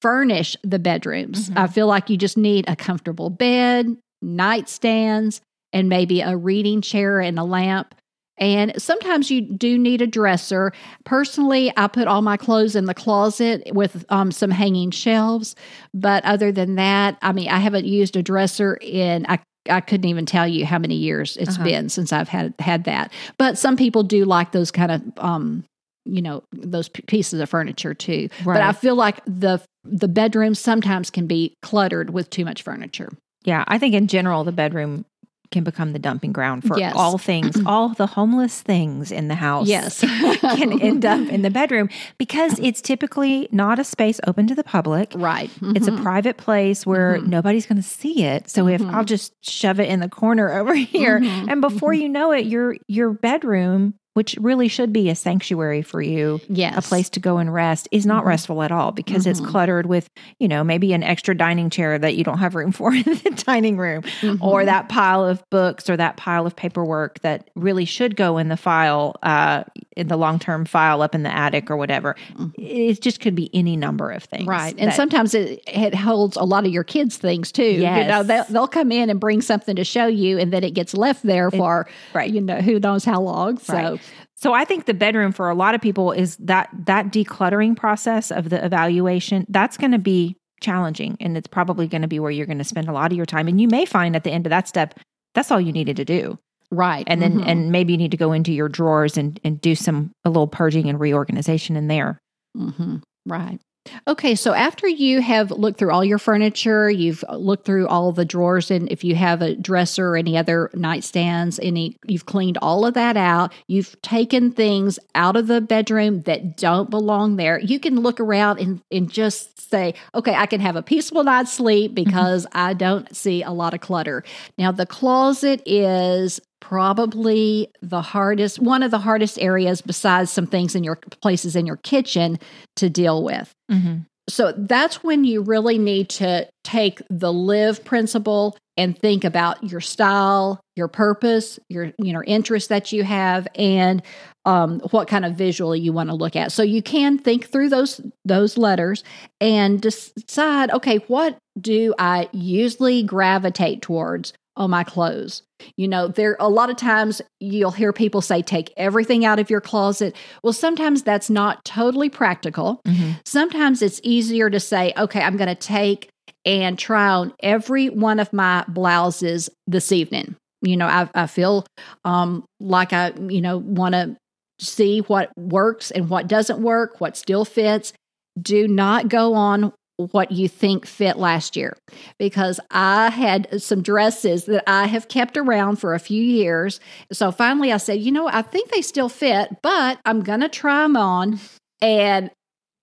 [0.00, 1.48] furnish the bedrooms.
[1.48, 1.58] Mm-hmm.
[1.58, 5.40] I feel like you just need a comfortable bed, nightstands,
[5.72, 7.94] and maybe a reading chair and a lamp.
[8.42, 10.72] And sometimes you do need a dresser.
[11.04, 15.54] Personally, I put all my clothes in the closet with um, some hanging shelves.
[15.94, 19.38] But other than that, I mean, I haven't used a dresser in, I
[19.70, 21.62] I couldn't even tell you how many years it's uh-huh.
[21.62, 23.12] been since I've had had that.
[23.38, 25.62] But some people do like those kind of um
[26.04, 28.28] you know those p- pieces of furniture too.
[28.44, 28.56] Right.
[28.56, 33.12] But I feel like the the bedroom sometimes can be cluttered with too much furniture.
[33.44, 35.04] Yeah, I think in general the bedroom
[35.52, 36.94] can become the dumping ground for yes.
[36.96, 39.68] all things, all the homeless things in the house.
[39.68, 40.00] Yes.
[40.40, 41.88] can end up in the bedroom
[42.18, 45.12] because it's typically not a space open to the public.
[45.14, 45.50] Right.
[45.50, 45.76] Mm-hmm.
[45.76, 46.02] It's a mm-hmm.
[46.02, 47.30] private place where mm-hmm.
[47.30, 48.50] nobody's going to see it.
[48.50, 48.88] So mm-hmm.
[48.88, 51.48] if I'll just shove it in the corner over here mm-hmm.
[51.48, 56.02] and before you know it your your bedroom which really should be a sanctuary for
[56.02, 56.76] you, yes.
[56.76, 58.28] a place to go and rest, is not mm-hmm.
[58.28, 59.30] restful at all because mm-hmm.
[59.30, 62.72] it's cluttered with, you know, maybe an extra dining chair that you don't have room
[62.72, 64.42] for in the dining room, mm-hmm.
[64.42, 68.48] or that pile of books or that pile of paperwork that really should go in
[68.48, 69.64] the file, uh,
[69.96, 72.16] in the long term file up in the attic or whatever.
[72.34, 72.48] Mm-hmm.
[72.56, 74.46] It just could be any number of things.
[74.46, 74.74] Right.
[74.78, 77.62] And that, sometimes it, it holds a lot of your kids' things too.
[77.62, 78.02] Yes.
[78.02, 80.74] You know, they'll, they'll come in and bring something to show you, and then it
[80.74, 82.30] gets left there for, it, right.
[82.30, 83.58] you know, who knows how long.
[83.58, 84.00] So, right.
[84.34, 88.32] So I think the bedroom for a lot of people is that that decluttering process
[88.32, 92.30] of the evaluation, that's going to be challenging and it's probably going to be where
[92.30, 94.30] you're going to spend a lot of your time and you may find at the
[94.30, 94.94] end of that step
[95.34, 96.38] that's all you needed to do.
[96.72, 97.04] Right.
[97.06, 97.48] And then mm-hmm.
[97.48, 100.48] and maybe you need to go into your drawers and and do some a little
[100.48, 102.18] purging and reorganization in there.
[102.56, 103.60] hmm Right.
[104.06, 108.24] Okay, so after you have looked through all your furniture, you've looked through all the
[108.24, 112.86] drawers, and if you have a dresser or any other nightstands, any you've cleaned all
[112.86, 113.52] of that out.
[113.66, 117.58] You've taken things out of the bedroom that don't belong there.
[117.58, 121.52] You can look around and, and just say, okay, I can have a peaceful night's
[121.52, 122.04] sleep mm-hmm.
[122.04, 122.58] because mm-hmm.
[122.58, 124.22] I don't see a lot of clutter.
[124.58, 130.76] Now, the closet is probably the hardest one of the hardest areas besides some things
[130.76, 132.38] in your places in your kitchen
[132.76, 133.52] to deal with.
[133.70, 134.02] Mm-hmm.
[134.28, 139.80] so that's when you really need to take the live principle and think about your
[139.80, 144.00] style your purpose your you know interest that you have and
[144.44, 146.50] um, what kind of visual you want to look at.
[146.50, 149.04] So you can think through those those letters
[149.40, 155.42] and decide okay what do i usually gravitate towards on my clothes.
[155.76, 159.50] You know, there a lot of times you'll hear people say take everything out of
[159.50, 160.16] your closet.
[160.42, 162.80] Well, sometimes that's not totally practical.
[162.86, 163.12] Mm-hmm.
[163.24, 166.08] Sometimes it's easier to say, okay, I'm going to take
[166.44, 170.36] and try on every one of my blouses this evening.
[170.60, 171.66] You know, I, I feel
[172.04, 174.16] um, like I, you know, want to
[174.58, 177.92] see what works and what doesn't work, what still fits.
[178.40, 181.76] Do not go on what you think fit last year
[182.18, 186.80] because I had some dresses that I have kept around for a few years.
[187.12, 190.48] So finally I said, you know, I think they still fit, but I'm going to
[190.48, 191.38] try them on.
[191.80, 192.30] And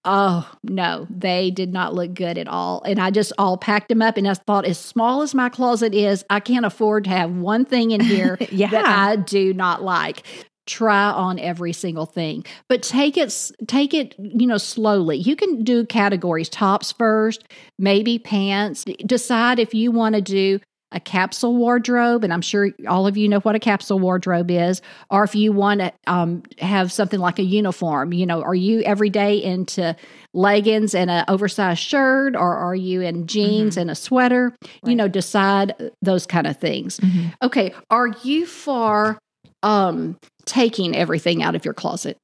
[0.05, 2.81] oh, no, they did not look good at all.
[2.83, 5.93] And I just all packed them up and I thought, as small as my closet
[5.93, 8.69] is, I can't afford to have one thing in here yeah.
[8.69, 10.23] that I do not like
[10.69, 15.63] try on every single thing but take it take it you know slowly you can
[15.63, 17.43] do categories tops first
[17.77, 20.59] maybe pants decide if you want to do
[20.91, 24.81] a capsule wardrobe, and I'm sure all of you know what a capsule wardrobe is,
[25.09, 28.81] or if you want to um, have something like a uniform, you know, are you
[28.81, 29.95] every day into
[30.33, 33.81] leggings and an oversized shirt, or are you in jeans mm-hmm.
[33.81, 34.55] and a sweater?
[34.61, 34.89] Right.
[34.89, 36.99] You know, decide those kind of things.
[36.99, 37.27] Mm-hmm.
[37.43, 39.19] Okay, are you for
[39.63, 42.17] um, taking everything out of your closet?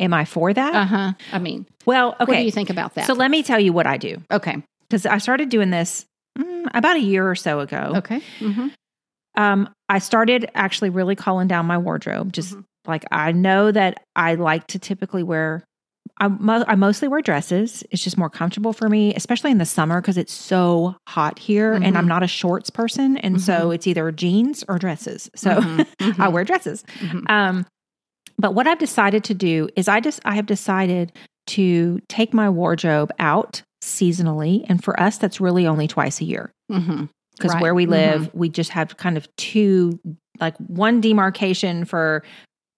[0.00, 0.74] am I for that?
[0.74, 1.12] Uh huh.
[1.32, 2.24] I mean, well, okay.
[2.24, 3.06] what do you think about that?
[3.06, 4.56] So let me tell you what I do okay.
[4.80, 6.04] because I started doing this
[6.36, 7.92] mm, about a year or so ago.
[7.98, 8.20] Okay.
[8.40, 8.68] Mm-hmm.
[9.36, 12.32] Um, I started actually really calling down my wardrobe.
[12.32, 12.64] Just Mhm.
[12.86, 15.64] like I know that I like to typically wear.
[16.18, 17.82] I, mo- I mostly wear dresses.
[17.90, 21.72] It's just more comfortable for me, especially in the summer because it's so hot here,
[21.74, 22.08] and I'm Mhm.
[22.08, 25.28] not a shorts person, and so it's either jeans or dresses.
[25.34, 25.86] So Mhm.
[26.00, 26.32] I Mhm.
[26.32, 26.84] wear dresses.
[27.00, 27.28] Mhm.
[27.30, 27.66] Um,
[28.38, 31.12] but what I've decided to do is I just I have decided
[31.48, 36.50] to take my wardrobe out seasonally, and for us that's really only twice a year
[36.68, 37.08] because
[37.52, 37.60] Right.
[37.60, 39.98] where we live we just have kind of two
[40.40, 42.22] like one demarcation for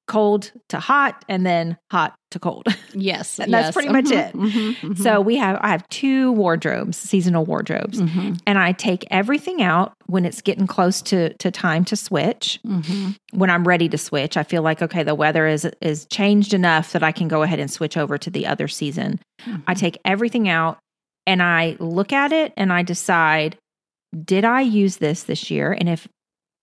[0.06, 2.66] cold to hot and then hot to cold.
[2.98, 3.38] Yes.
[3.38, 3.74] And that's yes.
[3.74, 4.12] pretty much Mhm.
[4.28, 4.34] it.
[4.34, 4.74] Mhm.
[4.76, 4.98] Mhm.
[5.02, 8.00] so we have I have two wardrobes, seasonal wardrobes.
[8.00, 8.40] Mhm.
[8.46, 12.58] And I take everything out when it's getting close to to time to switch.
[12.66, 13.16] Mhm.
[13.32, 16.92] When I'm ready to switch, I feel like okay, the weather is is changed enough
[16.92, 19.20] that I can go ahead and switch over to the other season.
[19.66, 19.78] I Mhm.
[19.78, 20.78] take everything out
[21.26, 23.56] and I look at it and I decide,
[24.24, 25.76] did I use this this year?
[25.78, 26.08] And if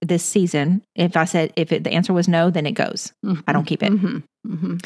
[0.06, 3.12] this season, if I said, if it, the answer was no, then it goes.
[3.48, 3.92] I don't keep it.
[3.92, 4.24] Mhm.
[4.48, 4.86] Mhm.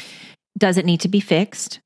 [0.56, 1.80] Does it need to be fixed?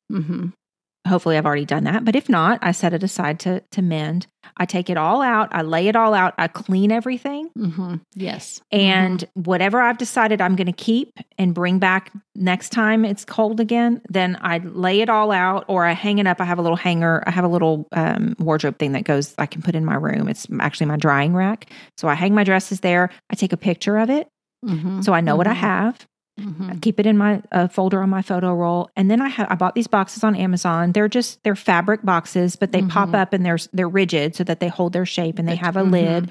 [1.09, 2.05] Hopefully, I've already done that.
[2.05, 4.27] But if not, I set it aside to to mend.
[4.57, 5.49] I take it all out.
[5.53, 6.35] I lay it all out.
[6.38, 7.49] I clean everything.
[7.59, 8.01] Mhm.
[8.15, 8.61] Yes.
[8.71, 13.61] And whatever I've decided I'm going to keep and bring back next time it's cold
[13.61, 16.41] again, then I lay it all out or I hang it up.
[16.41, 19.47] I have a little hanger, I have a little um, wardrobe thing that goes, I
[19.47, 20.29] can put in my room.
[20.29, 21.71] It's actually my drying rack.
[21.97, 23.11] So I hang my dresses there.
[23.31, 24.29] I take a picture of it
[24.65, 25.03] Mhm.
[25.05, 25.57] so I know what I Mhm.
[25.57, 26.07] have.
[26.38, 26.81] I Mhm.
[26.83, 28.88] keep it in my uh, folder on my photo roll.
[28.97, 30.92] And then I have, I bought these boxes on Amazon.
[30.92, 33.14] They're just, they're fabric boxes, but they pop Mhm.
[33.16, 35.83] up and they're, they're rigid so that they hold their shape and they have a
[35.83, 35.90] mhm.
[35.90, 36.31] lid.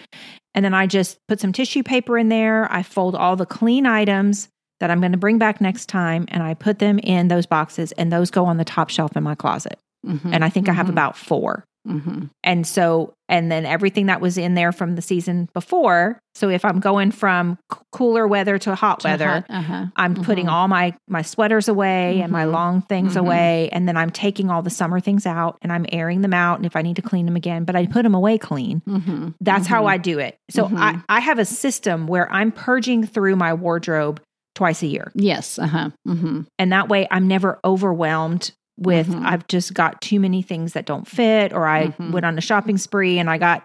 [0.55, 2.67] And then I just put some tissue paper in there.
[2.71, 6.41] I fold all the clean items that I'm going to bring back next time and
[6.41, 9.35] I put them in those boxes and those go on the top shelf in my
[9.35, 9.77] closet.
[10.05, 10.33] Mhm.
[10.33, 10.91] And I think I have Mhm.
[10.93, 11.63] about four.
[11.87, 12.29] Mhm.
[12.43, 16.19] And so, and then everything that was in there from the season before.
[16.35, 17.57] So if I'm going from
[17.91, 19.85] cooler weather to hot To weather, hot, uh-huh.
[19.95, 20.51] I'm putting Mhm.
[20.51, 22.51] all my my sweaters away and my Mhm.
[22.51, 23.19] long things Mhm.
[23.21, 26.57] away, and then I'm taking all the summer things out and I'm airing them out.
[26.57, 28.81] And if I need to clean them again, but I put them away clean.
[28.87, 29.33] Mhm.
[29.41, 29.85] That's how.
[29.87, 30.37] I do it.
[30.51, 30.99] So I.
[31.09, 34.21] I have a system where I'm purging through my wardrobe
[34.53, 35.57] twice a year, Yes.
[35.57, 35.89] Uh huh.
[36.07, 36.41] Mm-hmm.
[36.59, 39.25] and that way I'm never overwhelmed with Mhm.
[39.25, 42.11] I've just got too many things that don't fit, or I Mhm.
[42.11, 43.63] went on a shopping spree and I got.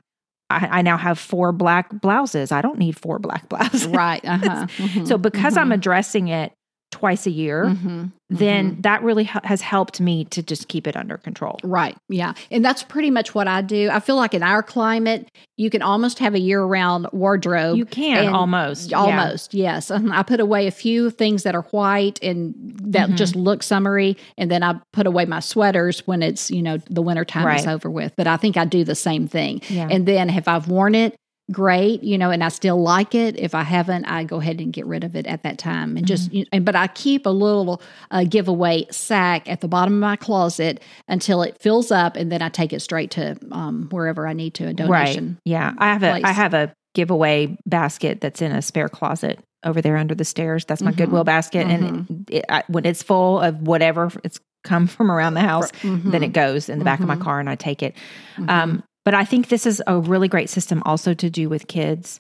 [0.49, 2.53] I, I now have four black blouses.
[2.53, 3.89] I don't need four black blouses.
[3.89, 4.25] Right.
[4.25, 4.67] Uh huh.
[5.05, 6.53] So because I'm addressing it
[6.97, 8.05] twice a year, Mm-hmm.
[8.31, 11.59] then that really ha- has helped me to just keep it under control.
[11.63, 11.95] Right.
[12.09, 12.33] Yeah.
[12.51, 13.91] And that's pretty much what I do.
[13.93, 15.29] I feel like in our climate,
[15.59, 17.77] you can almost have a year round wardrobe.
[17.77, 18.99] You can and almost, yeah.
[18.99, 19.91] Almost, yes.
[19.91, 23.17] Um, I put away a few things that are white and that Mhm.
[23.17, 27.03] just look summery, and then I put away my sweaters when it's you know the
[27.03, 28.13] winter time is over with.
[28.17, 29.61] But I think I do the same thing.
[29.69, 29.89] Yeah.
[29.91, 31.15] And then if I've worn it,
[31.53, 33.39] great, you know, and I still like it.
[33.39, 36.07] If I haven't, I go ahead and get rid of it at that time, and
[36.07, 36.29] just.
[36.29, 36.37] Mm-hmm.
[36.37, 37.81] You and but I keep a little
[38.11, 42.43] uh, giveaway sack at the bottom of my closet until it fills up, and then
[42.43, 45.29] I take it straight to um, wherever I need to a donation.
[45.29, 45.37] Right.
[45.45, 45.73] Yeah.
[45.79, 46.37] I have a I place.
[46.37, 50.65] have a giveaway basket that's in a spare closet over there under the stairs.
[50.65, 50.97] That's my Mhm.
[50.97, 55.41] Goodwill basket, and it, I, when it's full of whatever it's come from around the
[55.41, 57.21] house, then it goes in the back of my Mhm.
[57.23, 57.95] car and I take it.
[58.37, 58.51] Mhm.
[58.51, 62.19] Um, but I think this is a really great system also to do with kids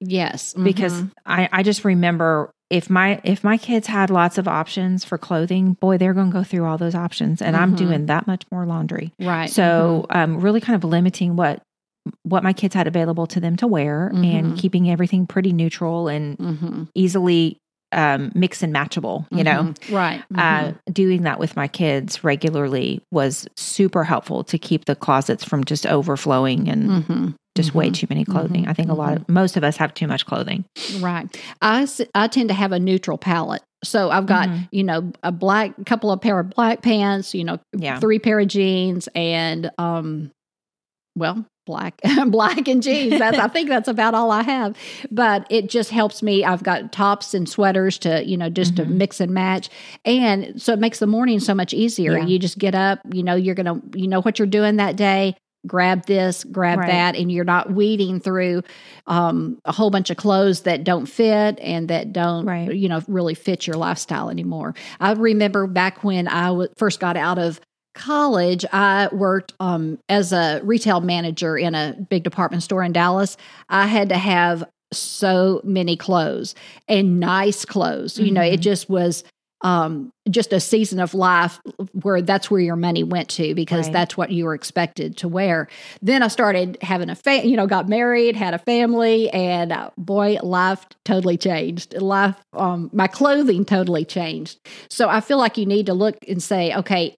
[0.00, 1.10] yes, because mhm.
[1.24, 5.72] I, I just remember if my if my kids had lots of options for clothing,
[5.80, 7.78] boy, they're going to go through all those options, and I'm Mhm.
[7.78, 9.12] doing that much more laundry.
[9.18, 9.48] right.
[9.50, 11.62] So, um, really kind of limiting what
[12.22, 14.58] what my kids had available to them to wear, and Mhm.
[14.58, 17.56] keeping everything pretty neutral and hmm easily
[17.92, 19.26] um, mix and matchable.
[19.30, 20.22] You know, right.
[20.34, 25.64] uh, doing that with my kids regularly was super helpful to keep the closets from
[25.64, 28.64] just overflowing and hmm just way mhm, too many clothing.
[28.66, 30.66] mhm, I think a lot of most of us have too much clothing.
[31.00, 31.26] Right.
[31.62, 33.62] I, I tend to have a neutral palette.
[33.82, 37.58] So I've got, you know, a black couple of pair of black pants, you know,
[37.74, 37.98] Yeah.
[37.98, 40.32] three pair of jeans and um
[41.16, 43.18] well, black black and jeans.
[43.18, 44.76] That's I think that's about all I have.
[45.10, 46.44] But it just helps me.
[46.44, 48.90] I've got tops and sweaters to, you know, just to Mhm.
[48.92, 49.68] mix and match.
[50.04, 52.16] And so it makes the morning so much easier.
[52.18, 52.24] Yeah.
[52.26, 54.96] You just get up, you know, you're going to you know what you're doing that
[54.96, 55.34] day.
[55.66, 56.86] Grab this, grab Right.
[56.92, 58.62] that, and you're not weeding through
[59.08, 62.72] um, a whole bunch of clothes that don't fit and that don't, Right.
[62.72, 64.74] you know, really fit your lifestyle anymore.
[65.00, 67.60] I remember back when I w- first got out of
[67.96, 73.36] college, I worked um, as a retail manager in a big department store in Dallas.
[73.68, 76.54] I had to have so many clothes
[76.88, 78.18] and nice clothes.
[78.18, 78.62] You know, it Mhm.
[78.62, 79.24] just was
[79.62, 81.58] um, just a season of life
[82.02, 83.92] where that's where your money went to because Right.
[83.94, 85.66] that's what you were expected to wear.
[86.02, 89.90] Then I started having a fa- you know, got married, had a family, and uh,
[89.96, 91.94] boy, life totally changed.
[92.00, 94.58] Life, um, my clothing totally changed.
[94.90, 97.16] So I feel like you need to look and say, okay,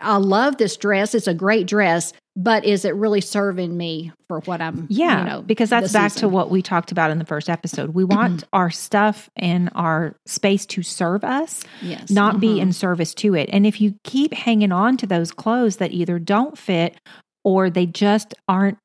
[0.00, 1.14] I love this dress.
[1.14, 4.86] It's a great dress, but is it really serving me for what I'm?
[4.90, 7.48] Yeah, you know, because that's the back to what we talked about in the first
[7.48, 7.90] episode.
[7.90, 12.62] We want our stuff and our space to serve us, yes, not be mhm.
[12.62, 13.48] in service to it.
[13.52, 16.96] And if you keep hanging on to those clothes that either don't fit
[17.44, 18.78] or they just aren't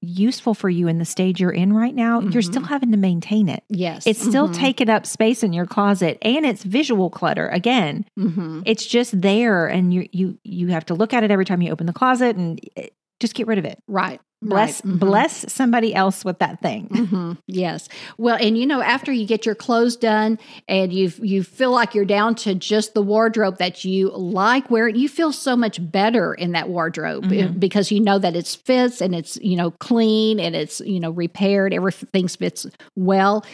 [0.00, 3.48] useful for you in the stage you're in right now, you're still having to maintain
[3.48, 3.62] it.
[3.68, 7.48] yes, It's still mhm, taking up space in your closet and it's visual clutter.
[7.48, 8.62] Again, mhm.
[8.64, 11.70] it's just there and you you you have to look at it every time you
[11.70, 12.86] open the closet and eh,
[13.20, 13.78] just get rid of it.
[13.86, 14.20] right.
[14.42, 14.98] Bless right, mhm.
[14.98, 16.86] bless somebody else with that thing.
[16.94, 17.88] hmm Yes.
[18.16, 21.94] Well, and you know, after you get your clothes done and you you feel like
[21.94, 26.32] you're down to just the wardrobe that you like wearing, you feel so much better
[26.32, 27.60] in that wardrobe eh, Mhm.
[27.60, 31.10] because you know that it's fits and it's you know clean and it's you know
[31.10, 31.74] repaired.
[31.74, 32.66] Everything fits
[32.96, 33.44] well.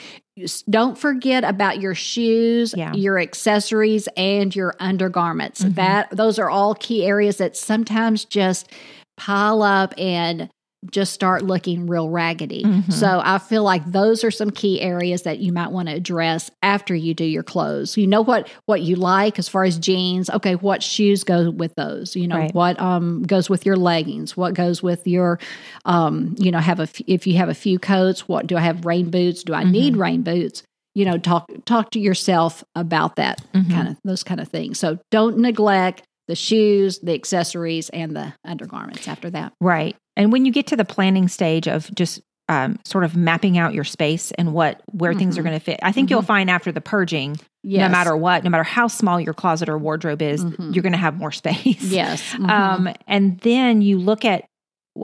[0.69, 2.93] Don't forget about your shoes, Yeah.
[2.93, 5.65] your accessories, and your undergarments.
[5.65, 5.75] Mhm.
[5.77, 8.69] That those are all key areas that sometimes just
[9.17, 10.49] pile up and
[10.91, 12.63] just start looking real raggedy.
[12.65, 12.93] Mhm.
[12.93, 16.51] So I feel like those are some key areas that you might want to address
[16.63, 17.97] after you do your clothes.
[17.97, 20.29] You know what what you like as far as jeans.
[20.31, 22.15] Okay, what shoes go with those?
[22.17, 22.55] You know Right.
[22.55, 24.37] what um goes with your leggings?
[24.37, 25.39] What goes with your
[25.85, 28.29] um you know have a f- if you have a few coats?
[28.29, 29.43] What do I have rain boots?
[29.43, 30.63] Do I need rain boots?
[30.95, 33.71] You know, talk talk to yourself about that Mhm.
[33.71, 34.79] kind of those kind of things.
[34.79, 39.53] So don't neglect the shoes, the accessories, and the undergarments after that.
[39.61, 39.97] Right.
[40.17, 43.75] And when you get to the planning stage of just um, sort of mapping out
[43.75, 45.45] your space and what where things are Mhm.
[45.47, 47.81] going to fit, I think you'll find after the purging, Yes.
[47.81, 50.73] no matter what, no matter how small your closet or wardrobe is, Mhm.
[50.73, 51.83] you're going to have more space.
[51.83, 52.23] Yes.
[52.41, 54.45] Um, and then you look at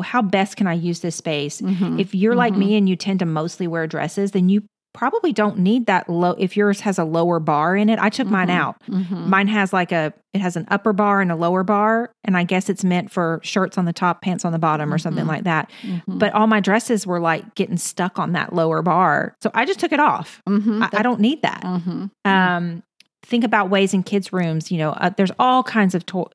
[0.05, 1.61] how best can I use this space.
[1.61, 2.01] Mhm.
[2.01, 4.63] If you're like me and you tend to mostly wear dresses, then you
[4.93, 6.33] probably don't need that low.
[6.39, 8.57] If yours has a lower bar in it, I took mine Mhm.
[8.57, 8.77] out.
[8.89, 9.27] Mhm.
[9.27, 12.45] Mine has like a it has an upper bar and a lower bar, and I
[12.45, 15.29] guess it's meant for shirts on the top, pants on the bottom, or something Mhm.
[15.29, 15.71] like that.
[15.83, 16.19] Mhm.
[16.19, 19.79] But all my dresses were like getting stuck on that lower bar, so I just
[19.79, 20.41] took it off.
[20.49, 20.83] Mhm.
[20.91, 21.61] I, I don't need that.
[21.63, 22.11] Mhm.
[22.25, 22.83] Um,
[23.25, 24.71] think about ways in kids' rooms.
[24.71, 26.27] You know, uh, there's all kinds of to-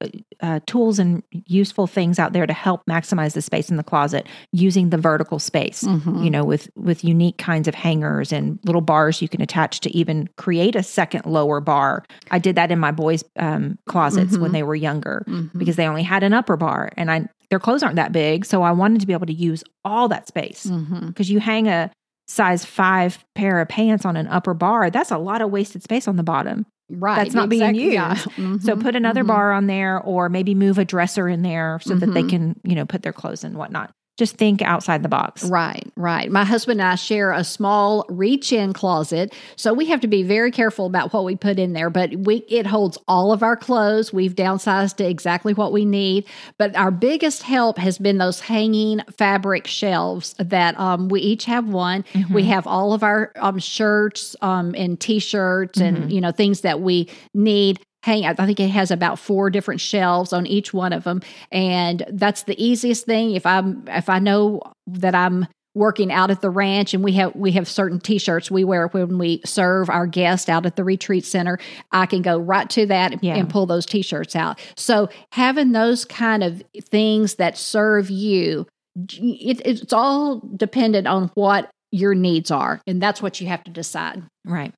[0.42, 4.28] uh, tools and useful things out there to help maximize the space in the closet
[4.54, 5.84] using the vertical space.
[5.84, 6.24] Mhm.
[6.24, 9.96] You know, with with unique kinds of hangers and little bars you can attach to
[9.96, 12.04] even create a second lower bar.
[12.32, 14.54] I did that in my boys' um, closets when Mhm.
[14.54, 15.58] they were younger Mhm.
[15.58, 18.62] because they only had an upper bar, and I their clothes aren't that big, so
[18.62, 20.70] I wanted to be able to use all that space
[21.08, 21.90] because you hang a
[22.28, 26.10] size five pair of pants on an upper bar, that's a lot of wasted space
[26.10, 26.66] on the bottom.
[26.90, 27.18] Right.
[27.18, 28.14] That's not being exactly, yeah.
[28.38, 28.62] used.
[28.66, 29.28] So put another Mhm.
[29.28, 32.30] bar on there or maybe move a dresser in there so that they Mhm.
[32.30, 33.94] can, you know, put their clothes and whatnot.
[34.18, 35.44] Just think outside the box.
[35.44, 36.32] Right, right.
[36.32, 40.52] My husband and I share a small reach-in closet, so we have to be very
[40.52, 41.90] careful about what we put in there.
[41.90, 44.12] But we it holds all of our clothes.
[44.12, 46.26] We've downsized to exactly what we need.
[46.58, 51.68] But our biggest help has been those hanging fabric shelves that um, we each have
[51.68, 52.04] one.
[52.32, 56.82] We have all of our um, shirts um, and t-shirts and you know things that
[56.82, 61.04] we need hang i think it has about four different shelves on each one of
[61.04, 61.22] them
[61.52, 66.42] and that's the easiest thing if i'm if i know that i'm working out at
[66.42, 70.08] the ranch and we have we have certain t-shirts we wear when we serve our
[70.08, 71.60] guests out at the retreat center
[71.92, 73.36] i can go right to that and, Yeah.
[73.36, 79.62] and pull those t-shirts out so having those kind of things that serve you it,
[79.66, 84.24] it's all dependent on what your needs are and that's what you have to decide
[84.46, 84.74] Right.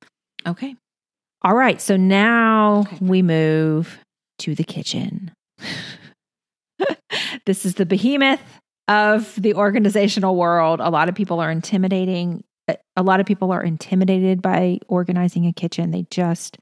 [0.46, 0.74] Okay.
[1.42, 1.80] All right.
[1.80, 2.98] So now Okay.
[3.00, 3.98] we move
[4.40, 5.32] to the kitchen.
[7.46, 8.40] this is the behemoth
[8.88, 10.80] of the organizational world.
[10.80, 12.44] A lot of people are intimidating.
[12.68, 15.90] Uh, a lot of people are intimidated by organizing a kitchen.
[15.90, 16.58] They just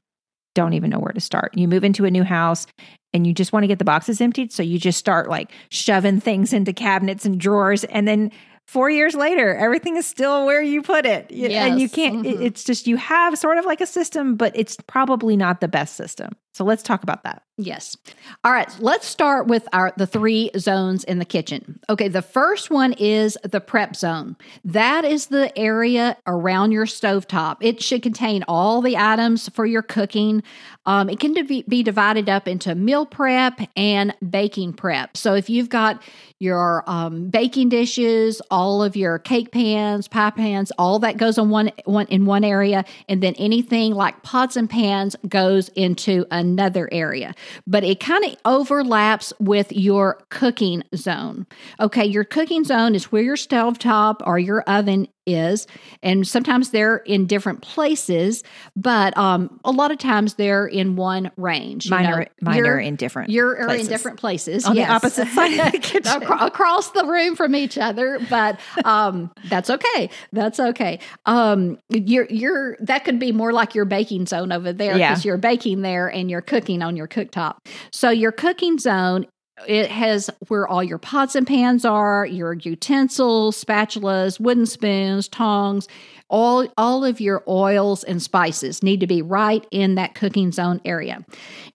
[0.55, 1.55] don't even know where to start.
[1.57, 2.67] You move into a new house
[3.13, 4.51] and you just want to get the boxes emptied.
[4.51, 7.83] So you just start like shoving things into cabinets and drawers.
[7.85, 8.31] And then
[8.69, 11.27] four years later, everything is still where you put it.
[11.31, 12.45] Y- And you can't, it- Mhm.
[12.45, 15.95] it's just you have sort of like a system, but it's probably not the best
[15.95, 16.29] system.
[16.53, 17.43] So let's talk about that.
[17.61, 17.97] Yes.
[18.45, 21.79] All right, let's start with our the three zones in the kitchen.
[21.89, 24.37] Okay, the first one is the prep zone.
[24.63, 27.57] That is the area around your stovetop.
[27.59, 30.41] It should contain all the items for your cooking.
[30.85, 35.17] Um, it can be divided up into meal prep and baking prep.
[35.17, 36.01] So if you've got
[36.39, 41.49] your um, baking dishes, all of your cake pans, pie pans, all that goes on
[41.49, 46.89] one, one in one area, and then anything like pots and pans goes into another
[46.91, 47.35] area
[47.67, 51.45] but it kind of overlaps with your cooking zone.
[51.79, 55.67] Okay, your cooking zone is where your stove top or your oven is
[56.01, 58.43] and sometimes they're in different places
[58.75, 62.79] but um, a lot of times they're in one range mine, know, are, mine are
[62.79, 63.87] in different you're places.
[63.87, 64.87] in different places on yes.
[64.87, 66.23] the opposite side of the kitchen.
[66.23, 72.77] across the room from each other but um, that's okay that's okay um, you're you're
[72.79, 75.29] that could be more like your baking zone over there because yeah.
[75.29, 77.57] you're baking there and you're cooking on your cooktop
[77.91, 79.25] so your cooking zone
[79.67, 85.87] it has where all your pots and pans are, your utensils, spatulas, wooden spoons, tongs,
[86.29, 90.79] all all of your oils and spices need to be right in that cooking zone
[90.85, 91.25] area.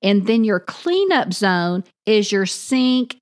[0.02, 3.16] And then your cleanup zone is your sink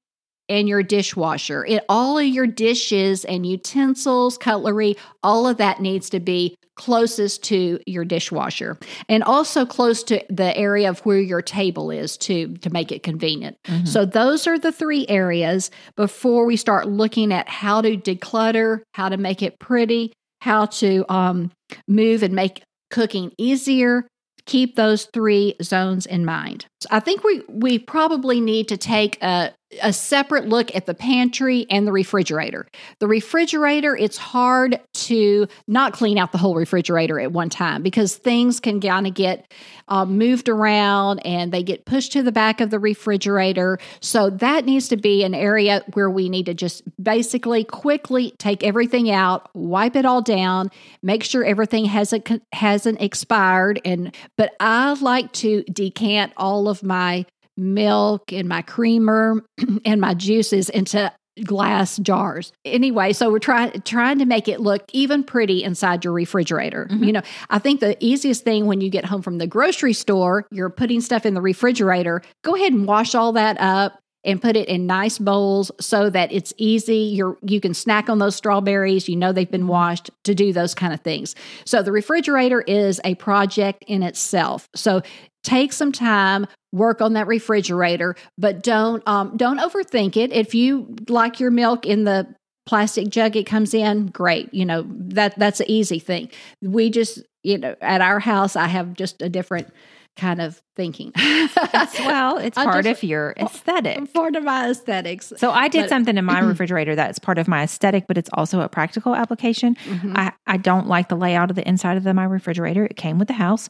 [0.53, 1.65] and your dishwasher.
[1.65, 7.43] It all of your dishes and utensils, cutlery, all of that needs to be closest
[7.45, 8.79] to your dishwasher
[9.09, 13.03] and also close to the area of where your table is to to make it
[13.03, 13.57] convenient.
[13.65, 13.87] Mm-hmm.
[13.87, 19.09] So those are the three areas before we start looking at how to declutter, how
[19.09, 21.51] to make it pretty, how to um,
[21.89, 24.07] move and make cooking easier.
[24.45, 26.67] Keep those three zones in mind.
[26.91, 31.66] I think we we probably need to take a a separate look at the pantry
[31.70, 32.66] and the refrigerator.
[32.99, 38.16] The refrigerator, it's hard to not clean out the whole refrigerator at one time because
[38.16, 39.53] things can kind of get
[39.89, 43.78] uh, moved around and they get pushed to the back of the refrigerator.
[44.01, 48.62] So that needs to be an area where we need to just basically quickly take
[48.62, 50.70] everything out, wipe it all down,
[51.03, 53.80] make sure everything hasn't hasn't expired.
[53.85, 59.43] And but I like to decant all of my milk and my creamer
[59.85, 61.12] and my juices into
[61.45, 62.53] glass jars.
[62.64, 66.87] Anyway, so we're trying trying to make it look even pretty inside your refrigerator.
[66.91, 67.05] Mm-hmm.
[67.05, 70.47] You know, I think the easiest thing when you get home from the grocery store,
[70.51, 74.57] you're putting stuff in the refrigerator, go ahead and wash all that up and put
[74.57, 79.09] it in nice bowls so that it's easy you're you can snack on those strawberries
[79.09, 83.01] you know they've been washed to do those kind of things so the refrigerator is
[83.05, 85.03] a project in itself so
[85.43, 90.33] take some time work on that refrigerator but don't um, don't overthink it.
[90.33, 94.85] If you like your milk in the plastic jug it comes in great you know
[94.89, 96.31] that that's an easy thing.
[96.61, 99.73] We just you know at our house i have just a different
[100.16, 101.11] kind of thinking.
[101.16, 104.12] Well it's part of your aesthetic.
[104.12, 105.33] Part of my aesthetics.
[105.37, 108.31] So i did but, something in my refrigerator that's part of my aesthetic but it's
[108.35, 109.75] also a practical application.
[109.87, 110.16] Mm-hmm.
[110.16, 112.85] I, I don't like the layout of the inside of the, my refrigerator.
[112.85, 113.68] It came with the house.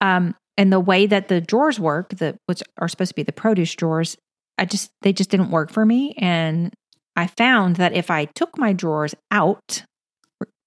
[0.00, 3.32] Um, and the way that the drawers work, the which are supposed to be the
[3.32, 4.16] produce drawers,
[4.58, 6.14] I just they just didn't work for me.
[6.18, 6.72] And
[7.16, 9.84] I found that if I took my drawers out,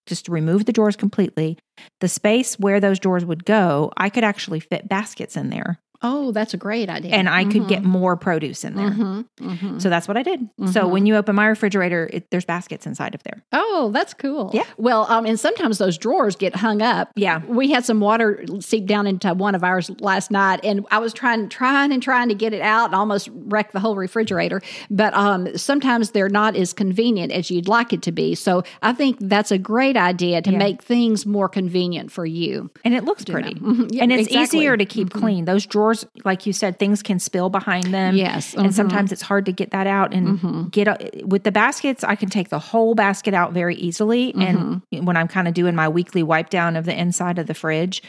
[0.07, 1.57] just remove the drawers completely,
[1.99, 5.79] the space where those drawers would go, I could actually fit baskets in there.
[6.01, 7.11] Oh, that's a great idea.
[7.11, 7.51] And I mm-hmm.
[7.51, 7.89] could get mm-hmm.
[7.89, 8.89] more produce in there.
[8.89, 9.49] Mm-hmm.
[9.49, 9.79] Mm-hmm.
[9.79, 10.41] So that's what I did.
[10.41, 10.67] Mm-hmm.
[10.67, 13.43] So when you open my refrigerator, it, there's baskets inside of there.
[13.53, 14.51] Oh, that's cool.
[14.53, 14.65] Yeah.
[14.77, 17.11] Well, um, and sometimes those drawers get hung up.
[17.15, 17.43] Yeah.
[17.45, 21.13] We had some water seep down into one of ours last night, and I was
[21.13, 24.61] trying, trying, and trying to get it out, and almost wrecked the whole refrigerator.
[24.89, 28.35] But um, sometimes they're not as convenient as you'd like it to be.
[28.35, 30.57] So I think that's a great idea to yeah.
[30.57, 32.69] make things more convenient for you.
[32.83, 33.57] And it looks pretty.
[33.59, 34.59] Yeah, and it's exactly.
[34.59, 35.19] easier to keep mm-hmm.
[35.19, 35.45] clean.
[35.45, 35.86] Those drawers,
[36.25, 38.15] like you said things can spill behind them.
[38.15, 38.51] Yes.
[38.51, 38.65] Mm-hmm.
[38.65, 40.67] And sometimes it's hard to get that out and mm-hmm.
[40.69, 42.03] get with the baskets.
[42.03, 44.33] I can take the whole basket out very easily.
[44.33, 45.05] And mm-hmm.
[45.05, 48.01] when I'm kind of doing my weekly wipe down of the inside of the fridge,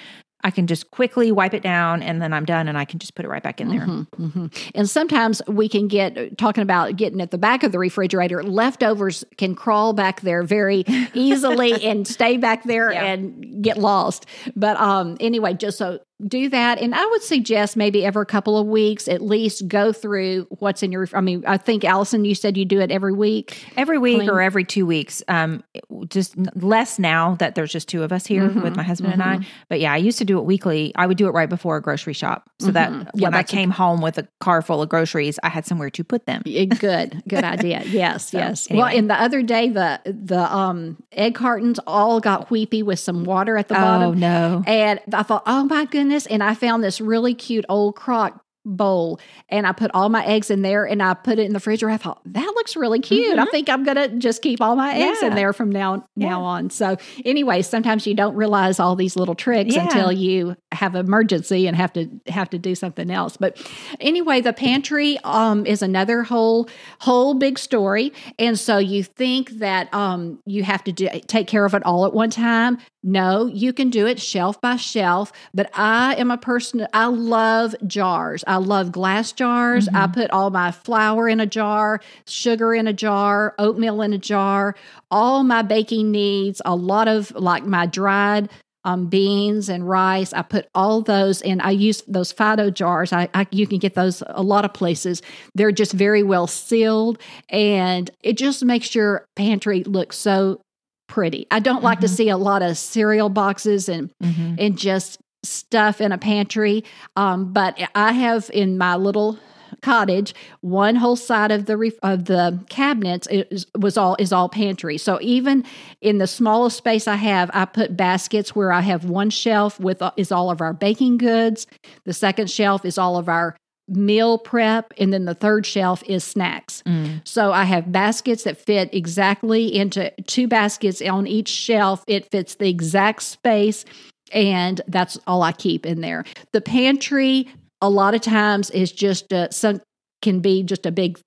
[0.44, 3.16] I can just quickly wipe it down and then I'm done and I can just
[3.16, 3.80] put it right back in there.
[3.80, 4.46] Mm-hmm, mm-hmm.
[4.74, 9.24] And sometimes we can get talking about getting at the back of the refrigerator, leftovers
[9.36, 13.04] can crawl back there very easily and stay back there yeah.
[13.04, 14.26] and get lost.
[14.54, 18.66] But um anyway, just so do that and i would suggest maybe every couple of
[18.66, 22.56] weeks at least go through what's in your i mean i think allison you said
[22.56, 24.28] you do it every week every week clean.
[24.28, 25.62] or every two weeks um
[26.08, 29.22] just less now that there's just two of us here mm-hmm, with my husband mm-hmm.
[29.22, 29.50] and i mm-hmm.
[29.68, 31.80] but yeah i used to do it weekly i would do it right before a
[31.80, 32.72] grocery shop so mm-hmm.
[32.72, 35.64] that yeah, when i came a, home with a car full of groceries i had
[35.64, 36.42] somewhere to put them
[36.80, 38.82] good good idea yes so, yes anyway.
[38.82, 43.22] well and the other day the the um egg cartons all got weepy with some
[43.22, 46.26] water at the oh, bottom no and i thought oh my goodness goodness.
[46.26, 50.50] And I found this really cute old crock bowl and I put all my eggs
[50.50, 51.92] in there and I put it in the refrigerator.
[51.92, 53.30] I thought that looks really cute.
[53.30, 53.40] Mm-hmm.
[53.40, 55.28] I think I'm gonna just keep all my eggs yeah.
[55.28, 56.28] in there from now yeah.
[56.28, 56.70] now on.
[56.70, 59.84] So anyway, sometimes you don't realize all these little tricks yeah.
[59.84, 63.36] until you have emergency and have to have to do something else.
[63.36, 63.60] But
[64.00, 66.68] anyway, the pantry um, is another whole
[67.00, 68.12] whole big story.
[68.38, 72.06] And so you think that um, you have to do, take care of it all
[72.06, 72.78] at one time.
[73.02, 75.32] No, you can do it shelf by shelf.
[75.54, 78.44] But I am a person, I love jars.
[78.48, 79.86] I love glass jars.
[79.86, 79.96] Mm-hmm.
[79.96, 84.18] I put all my flour in a jar, sugar in a jar, oatmeal in a
[84.18, 84.74] jar,
[85.10, 88.48] all my baking needs, a lot of like my dried
[88.84, 90.32] um, beans and rice.
[90.32, 91.60] I put all those in.
[91.60, 93.12] I use those Fido jars.
[93.12, 95.20] I, I, you can get those a lot of places.
[95.54, 97.20] They're just very well sealed,
[97.50, 100.62] and it just makes your pantry look so
[101.08, 101.46] pretty.
[101.50, 101.84] I don't mm-hmm.
[101.84, 102.14] like to mm-hmm.
[102.14, 104.54] see a lot of cereal boxes and mm-hmm.
[104.58, 106.84] and just stuff in a pantry.
[107.16, 109.38] Um, but I have in my little
[109.82, 114.48] cottage one whole side of the ref- of the cabinets is, was all is all
[114.48, 115.64] pantry so even
[116.00, 120.02] in the smallest space i have i put baskets where i have one shelf with
[120.02, 121.66] uh, is all of our baking goods
[122.04, 123.56] the second shelf is all of our
[123.88, 127.20] meal prep and then the third shelf is snacks mm.
[127.26, 132.56] so i have baskets that fit exactly into two baskets on each shelf it fits
[132.56, 133.84] the exact space
[134.32, 136.24] and that's all I keep in there.
[136.52, 137.48] The pantry
[137.80, 139.80] a lot of times is just a, some
[140.22, 141.18] can be just a big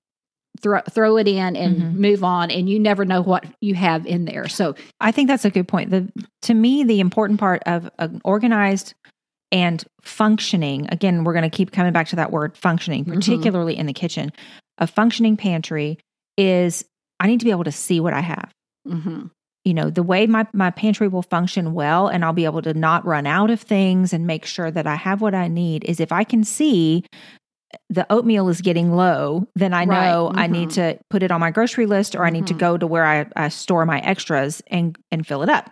[0.60, 2.02] throw throw it in and mm-hmm.
[2.02, 4.47] move on and you never know what you have in there.
[4.47, 5.89] So I think that's a good point.
[5.89, 6.12] The
[6.43, 8.93] to me the important part of an organized
[9.52, 13.14] and functioning again we're going to keep coming back to that word functioning mm-hmm.
[13.14, 13.82] particularly mm-hmm.
[13.82, 14.32] in the kitchen.
[14.78, 15.97] A functioning pantry
[16.38, 16.86] is
[17.20, 18.52] I need to be able to see what I have.
[18.88, 19.28] Mm-hmm
[19.64, 22.74] you know the way my my pantry will function well and I'll be able to
[22.74, 25.99] not run out of things and make sure that I have what I need is
[25.99, 27.03] if I can see
[27.89, 30.32] the oatmeal is getting low, then I know right.
[30.32, 30.39] mm-hmm.
[30.39, 30.97] I need mm-hmm.
[30.97, 32.26] to put it on my grocery list or mm-hmm.
[32.26, 32.59] I need to mm-hmm.
[32.59, 35.72] go to where I, I, store my extras and and fill it up.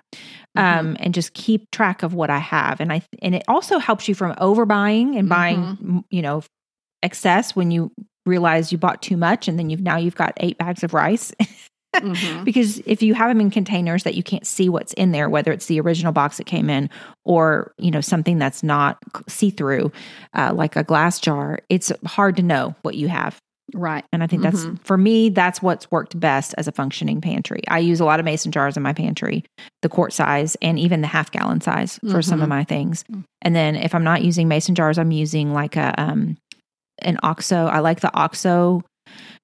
[0.57, 0.79] Mm-hmm.
[0.79, 2.79] Um, and just keep track of what I have.
[2.79, 5.99] And I and it also helps you from overbuying and buying, mm-hmm.
[6.09, 6.43] you know,
[7.03, 7.91] excess when you
[8.25, 11.31] realize you bought too much and then you've now you've got eight bags of rice
[11.95, 12.43] mm-hmm.
[12.45, 15.51] because if you have them in containers that you can't see what's in there whether
[15.51, 16.89] it's the original box that came in
[17.25, 19.91] or you know something that's not see-through
[20.33, 23.39] uh, like a glass jar it's hard to know what you have
[23.73, 24.75] right and i think that's mm-hmm.
[24.75, 28.25] for me that's what's worked best as a functioning pantry i use a lot of
[28.25, 29.43] mason jars in my pantry
[29.81, 32.21] the quart size and even the half gallon size for mm-hmm.
[32.21, 32.49] some of mm-hmm.
[32.49, 33.23] my things mm.
[33.41, 36.35] and then if i'm not using mason jars i'm using like a um
[36.99, 38.81] an oxo i like the oxo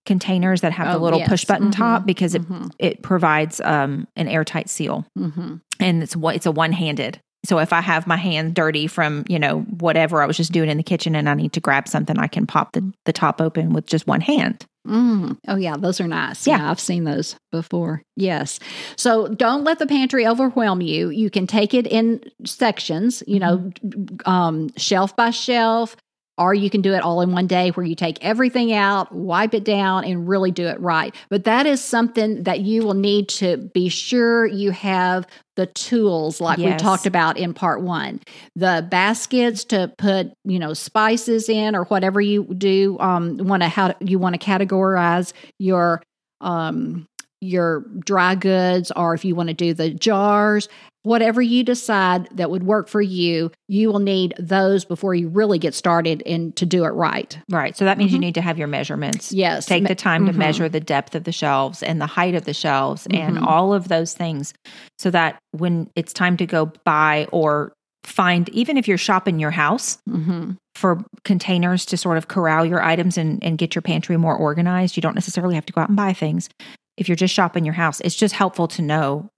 [0.05, 1.29] containers that have oh, the little yes.
[1.29, 1.81] push button mm-hmm.
[1.81, 2.67] top because it mm-hmm.
[2.79, 5.55] it provides um, an airtight seal, mm-hmm.
[5.79, 7.19] and it's what it's a one handed.
[7.45, 10.69] So if I have my hand dirty from you know whatever I was just doing
[10.69, 13.41] in the kitchen and I need to grab something, I can pop the the top
[13.41, 14.65] open with just one hand.
[14.87, 15.37] Mm.
[15.47, 16.45] Oh, yeah, those are nice.
[16.45, 16.57] Yeah.
[16.57, 16.71] yeah.
[16.71, 18.03] I've seen those before.
[18.15, 18.59] Yes.
[18.95, 21.09] So don't let the pantry overwhelm you.
[21.09, 24.29] You can take it in sections, you know, mm-hmm.
[24.29, 25.95] um, shelf by shelf,
[26.38, 29.53] or you can do it all in one day where you take everything out, wipe
[29.53, 31.15] it down, and really do it right.
[31.29, 35.25] But that is something that you will need to be sure you have
[35.55, 36.73] the tools like yes.
[36.73, 38.19] we talked about in part one
[38.57, 43.69] the baskets to put you know spices in or whatever you do um want to
[43.69, 46.03] how you want to categorize your
[46.41, 47.07] um
[47.39, 50.67] your dry goods or if you want to do the jars
[51.05, 55.59] whatever you decide that would work for you, you will need those before you really
[55.59, 57.37] get started and to do it right.
[57.49, 57.77] Right.
[57.77, 58.15] So that means mm-hmm.
[58.15, 59.31] you need to have your measurements.
[59.31, 59.67] Yes.
[59.67, 60.31] Take the time mm-hmm.
[60.31, 63.21] to measure the depth of the shelves and the height of the shelves mm-hmm.
[63.21, 64.53] and all of those things
[64.97, 67.71] so that when it's time to go buy or
[68.03, 70.53] find, even if you're shopping your house mm-hmm.
[70.73, 74.97] for containers to sort of corral your items and, and get your pantry more organized,
[74.97, 76.49] you don't necessarily have to go out and buy things
[76.97, 79.29] if you're just shopping your house, it's just helpful to know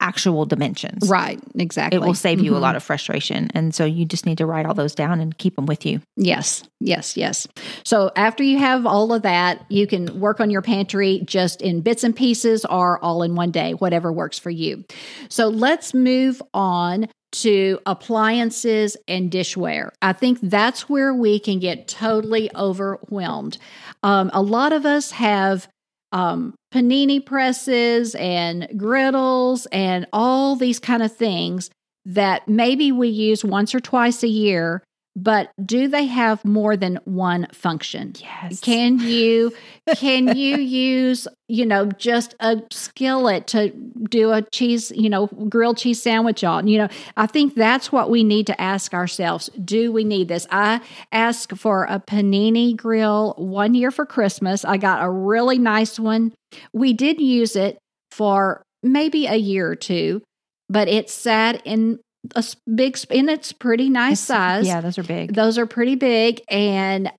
[0.00, 1.08] actual dimensions.
[1.08, 1.96] Right, exactly.
[1.96, 2.58] It will save you mm-hmm.
[2.58, 3.50] a lot of frustration.
[3.54, 6.00] And so you just need to write all those down and keep them with you.
[6.16, 7.48] Yes, yes, yes.
[7.84, 11.80] So after you have all of that, you can work on your pantry just in
[11.80, 14.84] bits and pieces or all in one day, whatever works for you.
[15.28, 19.90] So let's move on to appliances and dishware.
[20.00, 23.58] I think that's where we can get totally overwhelmed.
[24.02, 25.68] Um, a lot of us have
[26.12, 31.70] um, panini presses and griddles and all these kind of things
[32.04, 34.82] that maybe we use once or twice a year
[35.18, 38.12] but do they have more than one function?
[38.20, 38.60] Yes.
[38.60, 39.52] Can you
[39.96, 43.70] can you use, you know, just a skillet to
[44.10, 46.68] do a cheese, you know, grilled cheese sandwich on?
[46.68, 49.50] You know, I think that's what we need to ask ourselves.
[49.64, 50.46] Do we need this?
[50.50, 54.64] I asked for a panini grill one year for Christmas.
[54.64, 56.32] I got a really nice one.
[56.72, 57.78] We did use it
[58.12, 60.22] for maybe a year or two,
[60.68, 61.98] but it sat in
[62.34, 64.66] a big and it's pretty nice size.
[64.66, 65.34] Yeah, those are big.
[65.34, 67.10] Those are pretty big and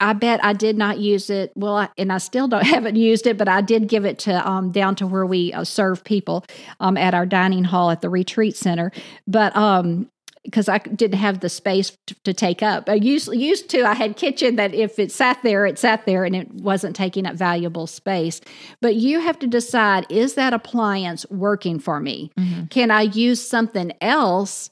[0.00, 1.52] I bet I did not use it.
[1.54, 4.48] Well, I, and I still don't haven't used it, but I did give it to
[4.48, 6.44] um, down to where we uh, serve people
[6.80, 8.90] um, at our dining hall at the retreat center.
[9.26, 10.08] But um,
[10.46, 12.88] because I didn't have the space to, to, take up.
[12.88, 16.24] I used used to I had kitchen that if it sat there, it sat there
[16.24, 18.40] and it wasn't taking up valuable space.
[18.80, 22.30] But you have to decide is that appliance working for me?
[22.38, 22.66] Mm-hmm.
[22.66, 24.70] Can I use something else?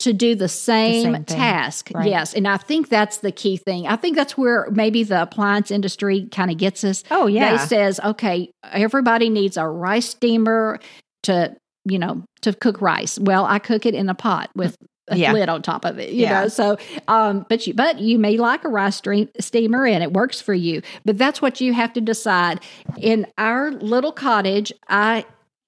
[0.00, 1.90] To do the same, the same task.
[1.94, 2.08] Right.
[2.08, 2.34] Yes.
[2.34, 3.86] And I think that's the key thing.
[3.86, 7.04] I think that's where maybe the appliance industry kind of gets us.
[7.12, 7.56] Oh, yeah.
[7.56, 10.80] They says, okay, everybody needs a rice steamer
[11.22, 13.18] to you know, to cook rice.
[13.18, 14.76] Well, I cook it in a pot with
[15.08, 15.32] a yeah.
[15.32, 16.42] lid on top of it, you yeah.
[16.42, 16.48] know.
[16.48, 16.76] So,
[17.08, 20.54] um, but you, but you may like a rice stream, steamer and it works for
[20.54, 20.82] you.
[21.04, 22.60] But that's what you have to decide.
[22.98, 25.24] In our little cottage, I,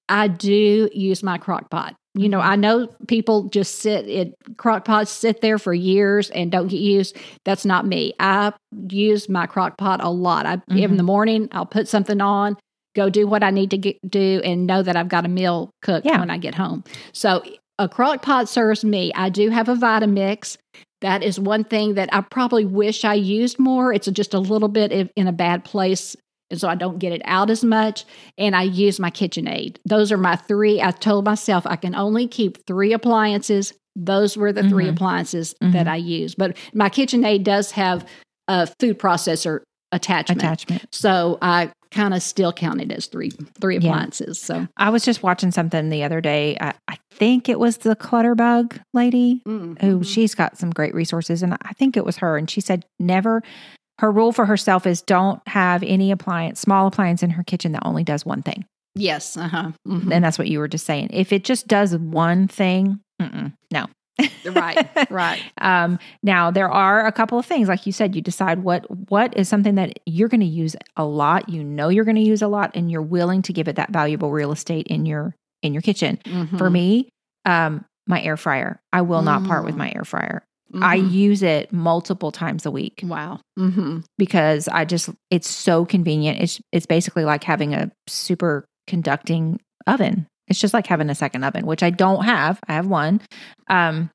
[0.09, 1.95] I do use my crock pot.
[2.15, 6.51] You know, I know people just sit it crock pots sit there for years and
[6.51, 7.15] don't get used.
[7.45, 8.13] That's not me.
[8.19, 8.53] I
[8.89, 10.47] use my crock pot a lot.
[10.47, 10.77] I mm-hmm.
[10.77, 12.57] in the morning I'll put something on,
[12.95, 15.69] go do what I need to get, do, and know that I've got a meal
[15.83, 16.19] cooked yeah.
[16.19, 16.83] when I get home.
[17.13, 17.43] So
[17.79, 19.11] a crock pot serves me.
[19.13, 20.57] I do have a Vitamix.
[21.01, 23.93] That is one thing that I probably wish I used more.
[23.93, 26.15] It's just a little bit in a bad place,
[26.49, 28.03] and so I don't get it out as much.
[28.37, 29.77] And I use my KitchenAid.
[29.85, 30.81] Those are my three.
[30.81, 33.73] I told myself I can only keep three appliances.
[33.95, 34.69] Those were the mm-hmm.
[34.69, 35.73] three appliances mm-hmm.
[35.73, 36.33] that I use.
[36.35, 38.07] But my KitchenAid does have
[38.47, 39.61] a food processor
[39.91, 40.41] attachment.
[40.41, 40.87] Attachment.
[40.91, 44.39] So I kind of still counted as three three appliances.
[44.41, 44.45] Yeah.
[44.45, 46.57] So I was just watching something the other day.
[46.59, 49.85] I, I think it was the Clutterbug lady mm-hmm.
[49.85, 52.37] who she's got some great resources, and I think it was her.
[52.37, 53.43] And she said never.
[53.99, 57.83] Her rule for herself is don't have any appliance, small appliance in her kitchen that
[57.83, 58.65] only does one thing.
[58.93, 59.71] Yes, uh huh.
[59.87, 60.11] Mm-hmm.
[60.11, 61.09] And that's what you were just saying.
[61.11, 62.99] If it just does one thing,
[63.71, 63.87] no,
[64.51, 68.63] right right um, now there are a couple of things like you said you decide
[68.63, 72.15] what what is something that you're going to use a lot you know you're going
[72.15, 75.05] to use a lot and you're willing to give it that valuable real estate in
[75.05, 76.57] your in your kitchen mm-hmm.
[76.57, 77.09] for me
[77.45, 79.25] um, my air fryer i will mm-hmm.
[79.25, 79.79] not part with mm.
[79.79, 80.83] my air fryer mm-hmm.
[80.83, 83.99] i use it multiple times a week wow mm-hmm.
[84.17, 90.27] because i just it's so convenient it's it's basically like having a super conducting oven
[90.47, 92.59] it's just like having a second oven, which I don't have.
[92.67, 93.21] I have one.
[93.69, 94.09] Um,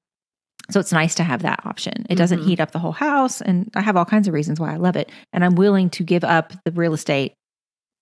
[0.71, 2.07] so it's nice to have that option.
[2.09, 2.49] It doesn't mm-hmm.
[2.49, 3.41] heat up the whole house.
[3.41, 5.11] And I have all kinds of reasons why I love it.
[5.33, 7.35] And I'm willing to give up the real estate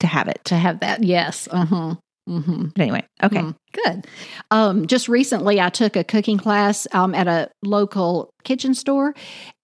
[0.00, 0.40] to have it.
[0.46, 1.02] To have that.
[1.02, 1.48] Yes.
[1.50, 1.96] Uh-huh.
[2.28, 2.66] Mm-hmm.
[2.76, 3.40] But anyway, okay.
[3.40, 4.06] Mm, good.
[4.50, 9.14] Um, just recently, I took a cooking class um, at a local kitchen store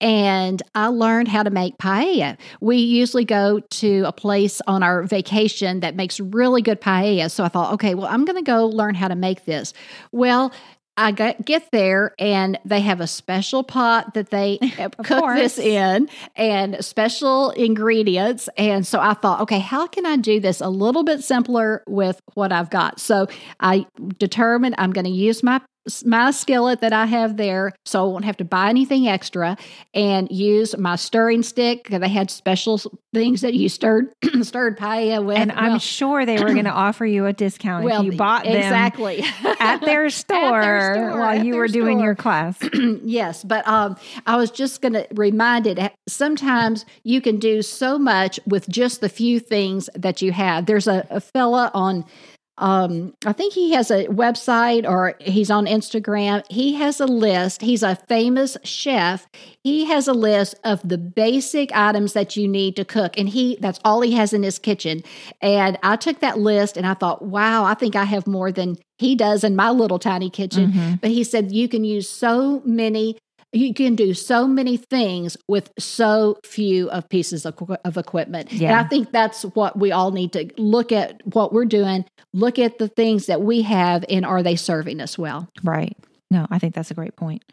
[0.01, 2.37] and I learned how to make paella.
[2.61, 7.31] We usually go to a place on our vacation that makes really good paella.
[7.31, 9.73] So I thought, okay, well, I'm going to go learn how to make this.
[10.13, 10.53] Well,
[10.97, 15.39] I get, get there and they have a special pot that they uh, cook course.
[15.39, 18.49] this in and special ingredients.
[18.57, 22.21] And so I thought, okay, how can I do this a little bit simpler with
[22.35, 23.01] what I've got?
[23.01, 23.29] So
[23.61, 23.87] I
[24.19, 25.61] determined I'm going to use my
[26.05, 29.57] my skillet that I have there, so I won't have to buy anything extra,
[29.95, 32.81] and use my stirring stick they had special
[33.15, 34.13] things that you stirred
[34.43, 35.39] stirred paella with.
[35.39, 38.45] And I'm sure they were going to offer you a discount well, if you bought
[38.45, 39.25] them exactly
[39.61, 42.59] at their store, at their store while you were doing your class.
[43.03, 45.93] yes, but um, I was just going to remind it.
[46.09, 50.67] Sometimes you can do so much with just the few things that you have.
[50.67, 52.05] There's a, a fella on
[52.59, 56.43] um, I think he has a website or he's on Instagram.
[56.51, 57.61] He has a list.
[57.61, 59.27] He's a famous chef.
[59.63, 63.59] He has a list of the basic items that you need to cook, and he
[63.61, 65.03] that's all he has in his kitchen.
[65.43, 68.77] And I took that list and I thought, wow, I think I have more than
[68.99, 70.73] he does in my little tiny kitchen.
[70.73, 70.95] Mm-hmm.
[71.03, 73.19] But he said you can use so many
[73.53, 78.53] you can do so many things with so few of pieces of, of equipment.
[78.53, 78.71] Yeah.
[78.71, 82.59] And I think that's what we all need to look at what we're doing, look
[82.59, 85.49] at the things that we have, and are they serving us well?
[85.63, 85.97] Right.
[86.31, 87.45] No, I think that's a great point.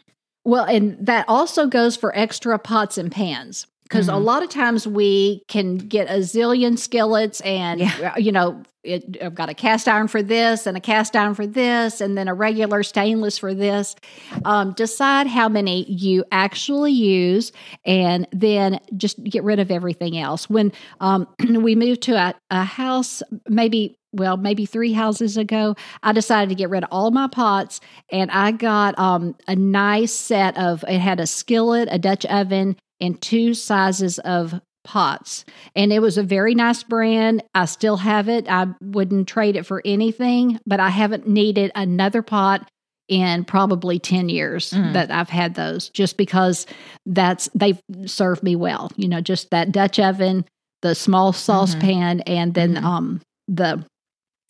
[0.46, 4.16] Well, and that also goes for extra pots and pans because mm-hmm.
[4.16, 8.18] a lot of times we can get a zillion skillets and yeah.
[8.18, 11.48] you know it, I've got a cast iron for this and a cast iron for
[11.48, 13.96] this, and then a regular stainless for this.
[14.44, 17.54] Um, decide how many you actually use,
[17.86, 20.50] and then just get rid of everything else.
[20.50, 26.14] When um, we moved to a, a house, maybe well, maybe three houses ago, I
[26.14, 27.82] decided to get rid of all my pots
[28.12, 32.78] and I got um, a nice set of, it had a skillet, a Dutch oven,
[33.00, 35.46] and two sizes of pots.
[35.76, 37.44] And it was a very nice brand.
[37.56, 38.46] I still have it.
[38.50, 42.70] I wouldn't trade it for anything, but I haven't needed another pot
[43.10, 44.94] in probably 10 years mm.
[44.94, 46.66] that I've had those just because
[47.06, 48.92] that's they've served me well.
[48.96, 50.46] You know, just that Dutch oven,
[50.82, 51.40] the small mm-hmm.
[51.40, 52.34] saucepan mm-hmm.
[52.34, 52.86] and then mm-hmm.
[52.86, 53.86] um the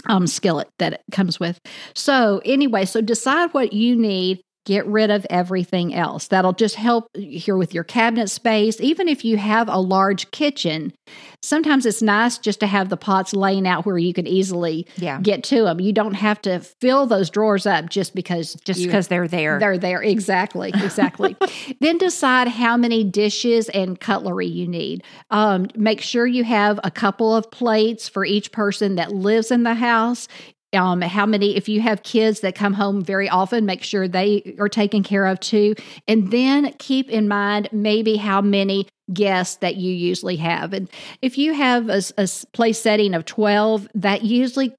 [0.05, 1.59] um skillet that it comes with.
[1.95, 6.27] So anyway, so decide what you need get rid of everything else.
[6.27, 8.79] That'll just help here with your cabinet space.
[8.79, 10.93] Even if you have a large kitchen,
[11.41, 15.19] sometimes it's nice just to have the pots laying out where you can easily yeah.
[15.19, 15.81] get to them.
[15.81, 19.59] You don't have to fill those drawers up just because just because they're there.
[19.59, 21.35] They're there exactly, exactly.
[21.81, 25.03] then decide how many dishes and cutlery you need.
[25.29, 29.63] Um, make sure you have a couple of plates for each person that lives in
[29.63, 30.27] the house
[30.73, 34.55] um, how many, if you have kids that come home very often, make sure they
[34.59, 35.75] are taken care of too.
[36.07, 40.73] And then keep in mind maybe how many guests that you usually have.
[40.73, 40.89] And
[41.21, 44.73] if you have a, a place setting of 12, that usually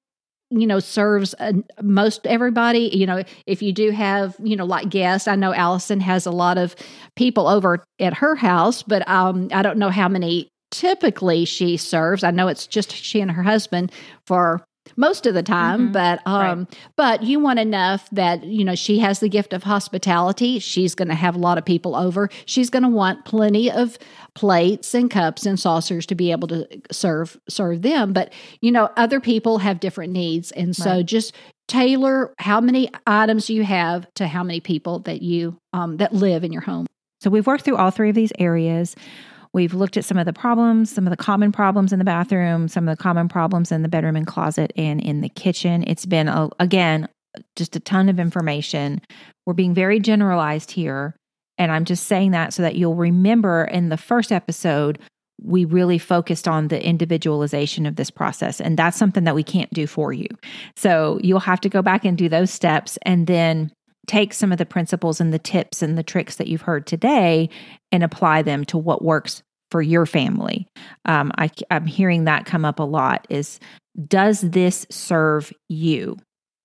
[0.51, 4.89] you know serves uh, most everybody you know if you do have you know like
[4.89, 6.75] guests i know allison has a lot of
[7.15, 12.23] people over at her house but um i don't know how many typically she serves
[12.23, 13.91] i know it's just she and her husband
[14.27, 14.63] for
[14.97, 15.91] most of the time mm-hmm.
[15.91, 16.77] but um right.
[16.95, 21.07] but you want enough that you know she has the gift of hospitality she's going
[21.07, 23.97] to have a lot of people over she's going to want plenty of
[24.33, 28.31] plates and cups and saucers to be able to serve serve them but
[28.61, 31.05] you know other people have different needs and so right.
[31.05, 31.33] just
[31.67, 36.43] tailor how many items you have to how many people that you um that live
[36.43, 36.85] in your home
[37.21, 38.95] so we've worked through all three of these areas
[39.55, 42.67] We've looked at some of the problems, some of the common problems in the bathroom,
[42.67, 45.85] some of the common problems in the bedroom and closet and in the kitchen.
[45.87, 47.07] It's been, a, again,
[47.55, 48.99] just a ton of information.
[49.45, 51.15] We're being very generalized here.
[51.57, 54.99] And I'm just saying that so that you'll remember in the first episode,
[55.41, 58.59] we really focused on the individualization of this process.
[58.59, 60.27] And that's something that we can't do for you.
[60.75, 63.71] So you'll have to go back and do those steps and then
[64.07, 67.49] take some of the principles and the tips and the tricks that you've heard today
[67.91, 70.67] and apply them to what works for your family.
[71.05, 73.59] Um, I, I'm hearing that come up a lot is
[74.07, 76.17] does this serve you?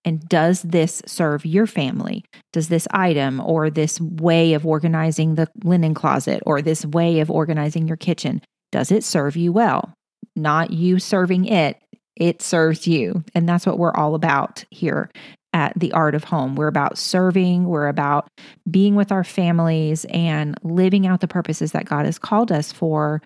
[0.04, 2.24] And does this serve your family?
[2.52, 7.30] Does this item or this way of organizing the linen closet or this way of
[7.30, 8.40] organizing your kitchen,
[8.72, 9.92] does it serve you well?
[10.36, 11.76] Not you serving it,
[12.16, 13.24] it serves you.
[13.34, 15.10] And that's what we're all about here
[15.52, 16.54] at the art of home.
[16.54, 18.28] We're about serving, we're about
[18.70, 23.22] being with our families and living out the purposes that God has called us for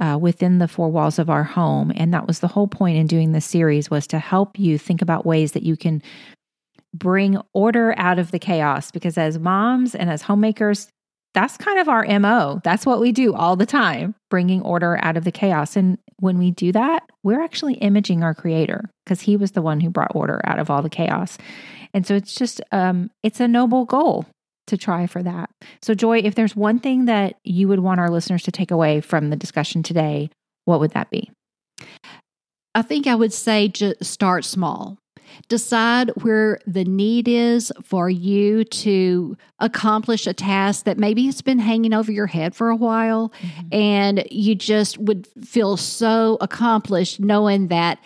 [0.00, 1.92] uh, within the four walls of our home.
[1.94, 5.02] And that was the whole point in doing this series was to help you think
[5.02, 6.02] about ways that you can
[6.94, 10.88] bring order out of the chaos because as moms and as homemakers
[11.32, 12.60] that's kind of our MO.
[12.64, 15.76] That's what we do all the time, bringing order out of the chaos.
[15.76, 19.80] And when we do that, we're actually imaging our creator because he was the one
[19.80, 21.38] who brought order out of all the chaos.
[21.94, 24.26] And so it's just, um, it's a noble goal
[24.66, 25.50] to try for that.
[25.82, 29.00] So, Joi, if there's one thing that you would want our listeners to take away
[29.00, 30.30] from the discussion today,
[30.64, 31.30] what would that be?
[32.74, 34.98] I think I would say just start small.
[35.48, 41.58] Decide where the need is for you to accomplish a task that maybe has been
[41.58, 43.74] hanging over your head for a while, mm-hmm.
[43.74, 47.98] and you just would feel so accomplished knowing that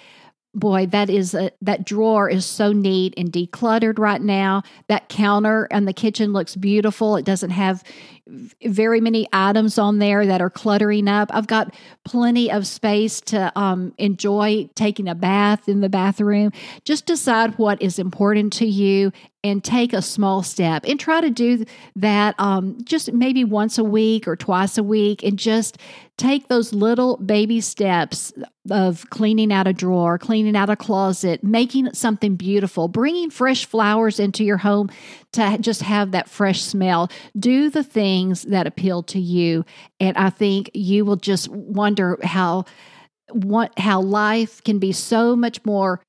[0.54, 5.66] boy that is a, that drawer is so neat and decluttered right now that counter
[5.66, 7.82] in the kitchen looks beautiful it doesn't have
[8.26, 13.52] very many items on there that are cluttering up i've got plenty of space to
[13.54, 16.50] um, enjoy taking a bath in the bathroom
[16.84, 19.12] just decide what is important to you
[19.44, 23.84] and take a small step and try to do that um, just maybe once a
[23.84, 25.76] week or twice a week and just
[26.16, 28.32] take those little baby steps
[28.70, 34.18] of cleaning out a drawer, cleaning out a closet, making something beautiful, bringing fresh flowers
[34.20, 34.88] into your home
[35.32, 37.10] to just have that fresh smell.
[37.38, 37.82] Do the
[38.14, 39.64] things that appeal to you.
[39.98, 42.64] And I think you will just wonder how
[43.32, 46.00] what how life can be so much more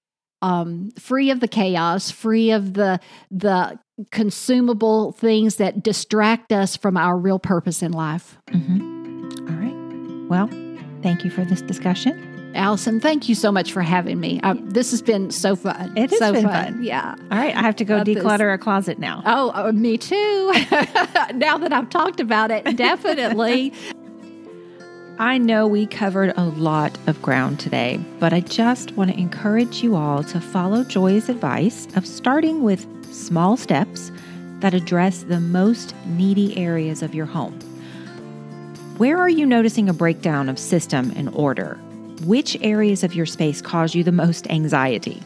[0.42, 3.00] um, free of the chaos, free of the
[3.32, 3.80] the
[4.12, 8.38] consumable things that distract us from our real purpose in life.
[8.52, 9.48] Mm-hmm.
[9.48, 10.30] All right.
[10.30, 10.48] Well,
[11.02, 12.35] thank you for this discussion.
[12.56, 14.40] Allison, thank you so much for having me.
[14.42, 15.96] Uh, this has been so fun.
[15.98, 16.84] It has so been fun.
[16.84, 17.16] Yeah.
[17.32, 18.18] All right, I have to go Love this.
[18.18, 19.22] declutter a closet now.
[19.26, 20.52] Oh, uh, me too.
[21.34, 23.74] now that I've talked about it, definitely.
[25.18, 29.82] I know we covered a lot of ground today, but I just want to encourage
[29.82, 34.12] you all to follow Joi's advice of starting with small steps
[34.60, 37.58] that address the most needy areas of your home.
[38.98, 41.80] Where are you noticing a breakdown of system and order?
[42.26, 45.22] Which areas of your space cause you the most anxiety?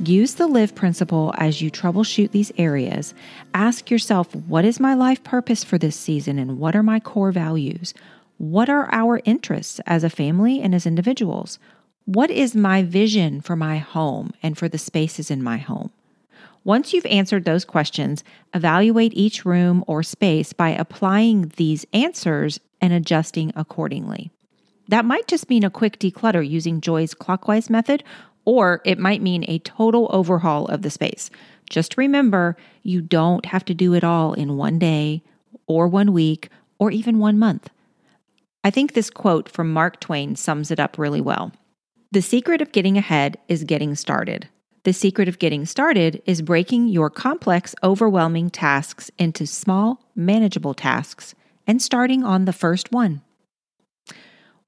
[0.00, 3.14] Use the live principle as you troubleshoot these areas.
[3.54, 7.30] Ask yourself, what is my life purpose for this season and what are my core
[7.30, 7.94] values?
[8.38, 11.60] What are our interests as a family and as individuals?
[12.06, 15.92] What is my vision for my home and for the spaces in my home?
[16.64, 22.92] Once you've answered those questions, evaluate each room or space by applying these answers and
[22.92, 24.32] adjusting accordingly.
[24.88, 28.04] That might just mean a quick declutter using Joi's clockwise method,
[28.44, 31.30] or it might mean a total overhaul of the space.
[31.70, 35.22] Just remember, you don't have to do it all in one day,
[35.66, 37.70] or one week, or even one month.
[38.64, 41.52] I think this quote from Mark Twain sums it up really well.
[42.10, 44.48] The secret of getting ahead is getting started.
[44.84, 51.34] The secret of getting started is breaking your complex, overwhelming tasks into small, manageable tasks
[51.66, 53.22] and starting on the first one.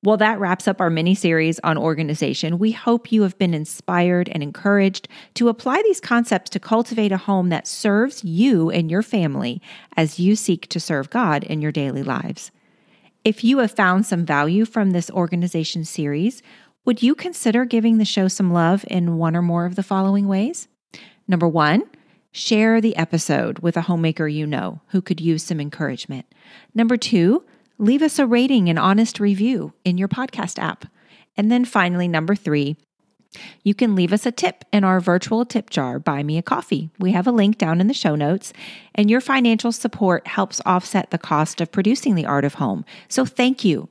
[0.04, 2.58] Well, that wraps up our mini series on organization.
[2.58, 7.16] We hope you have been inspired and encouraged to apply these concepts to cultivate a
[7.16, 9.62] home that serves you and your family
[9.96, 12.50] as you seek to serve God in your daily lives.
[13.24, 16.42] If you have found some value from this organization series,
[16.84, 20.28] would you consider giving the show some love in one or more of the following
[20.28, 20.68] ways?
[21.26, 21.82] Number one,
[22.30, 26.26] share the episode with a homemaker you know who could use some encouragement.
[26.74, 27.42] Number two,
[27.78, 30.86] leave us a rating and honest review in your podcast app.
[31.36, 32.76] And then finally, number three,
[33.62, 36.90] you can leave us a tip in our virtual tip jar, Buy Me a Coffee.
[36.98, 38.52] We have a link down in the show notes,
[38.94, 42.84] and your financial support helps offset the cost of producing The Art of Home.
[43.08, 43.88] So thank you.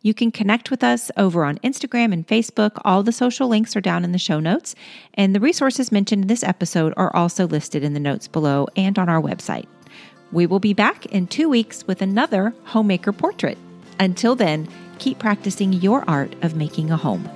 [0.00, 2.80] You can connect with us over on Instagram and Facebook.
[2.84, 4.74] All the social links are down in the show notes,
[5.14, 8.98] and the resources mentioned in this episode are also listed in the notes below and
[8.98, 9.66] on our website.
[10.30, 13.58] We will be back in two weeks with another homemaker portrait.
[13.98, 14.68] Until then,
[14.98, 17.28] keep practicing your art of making a home.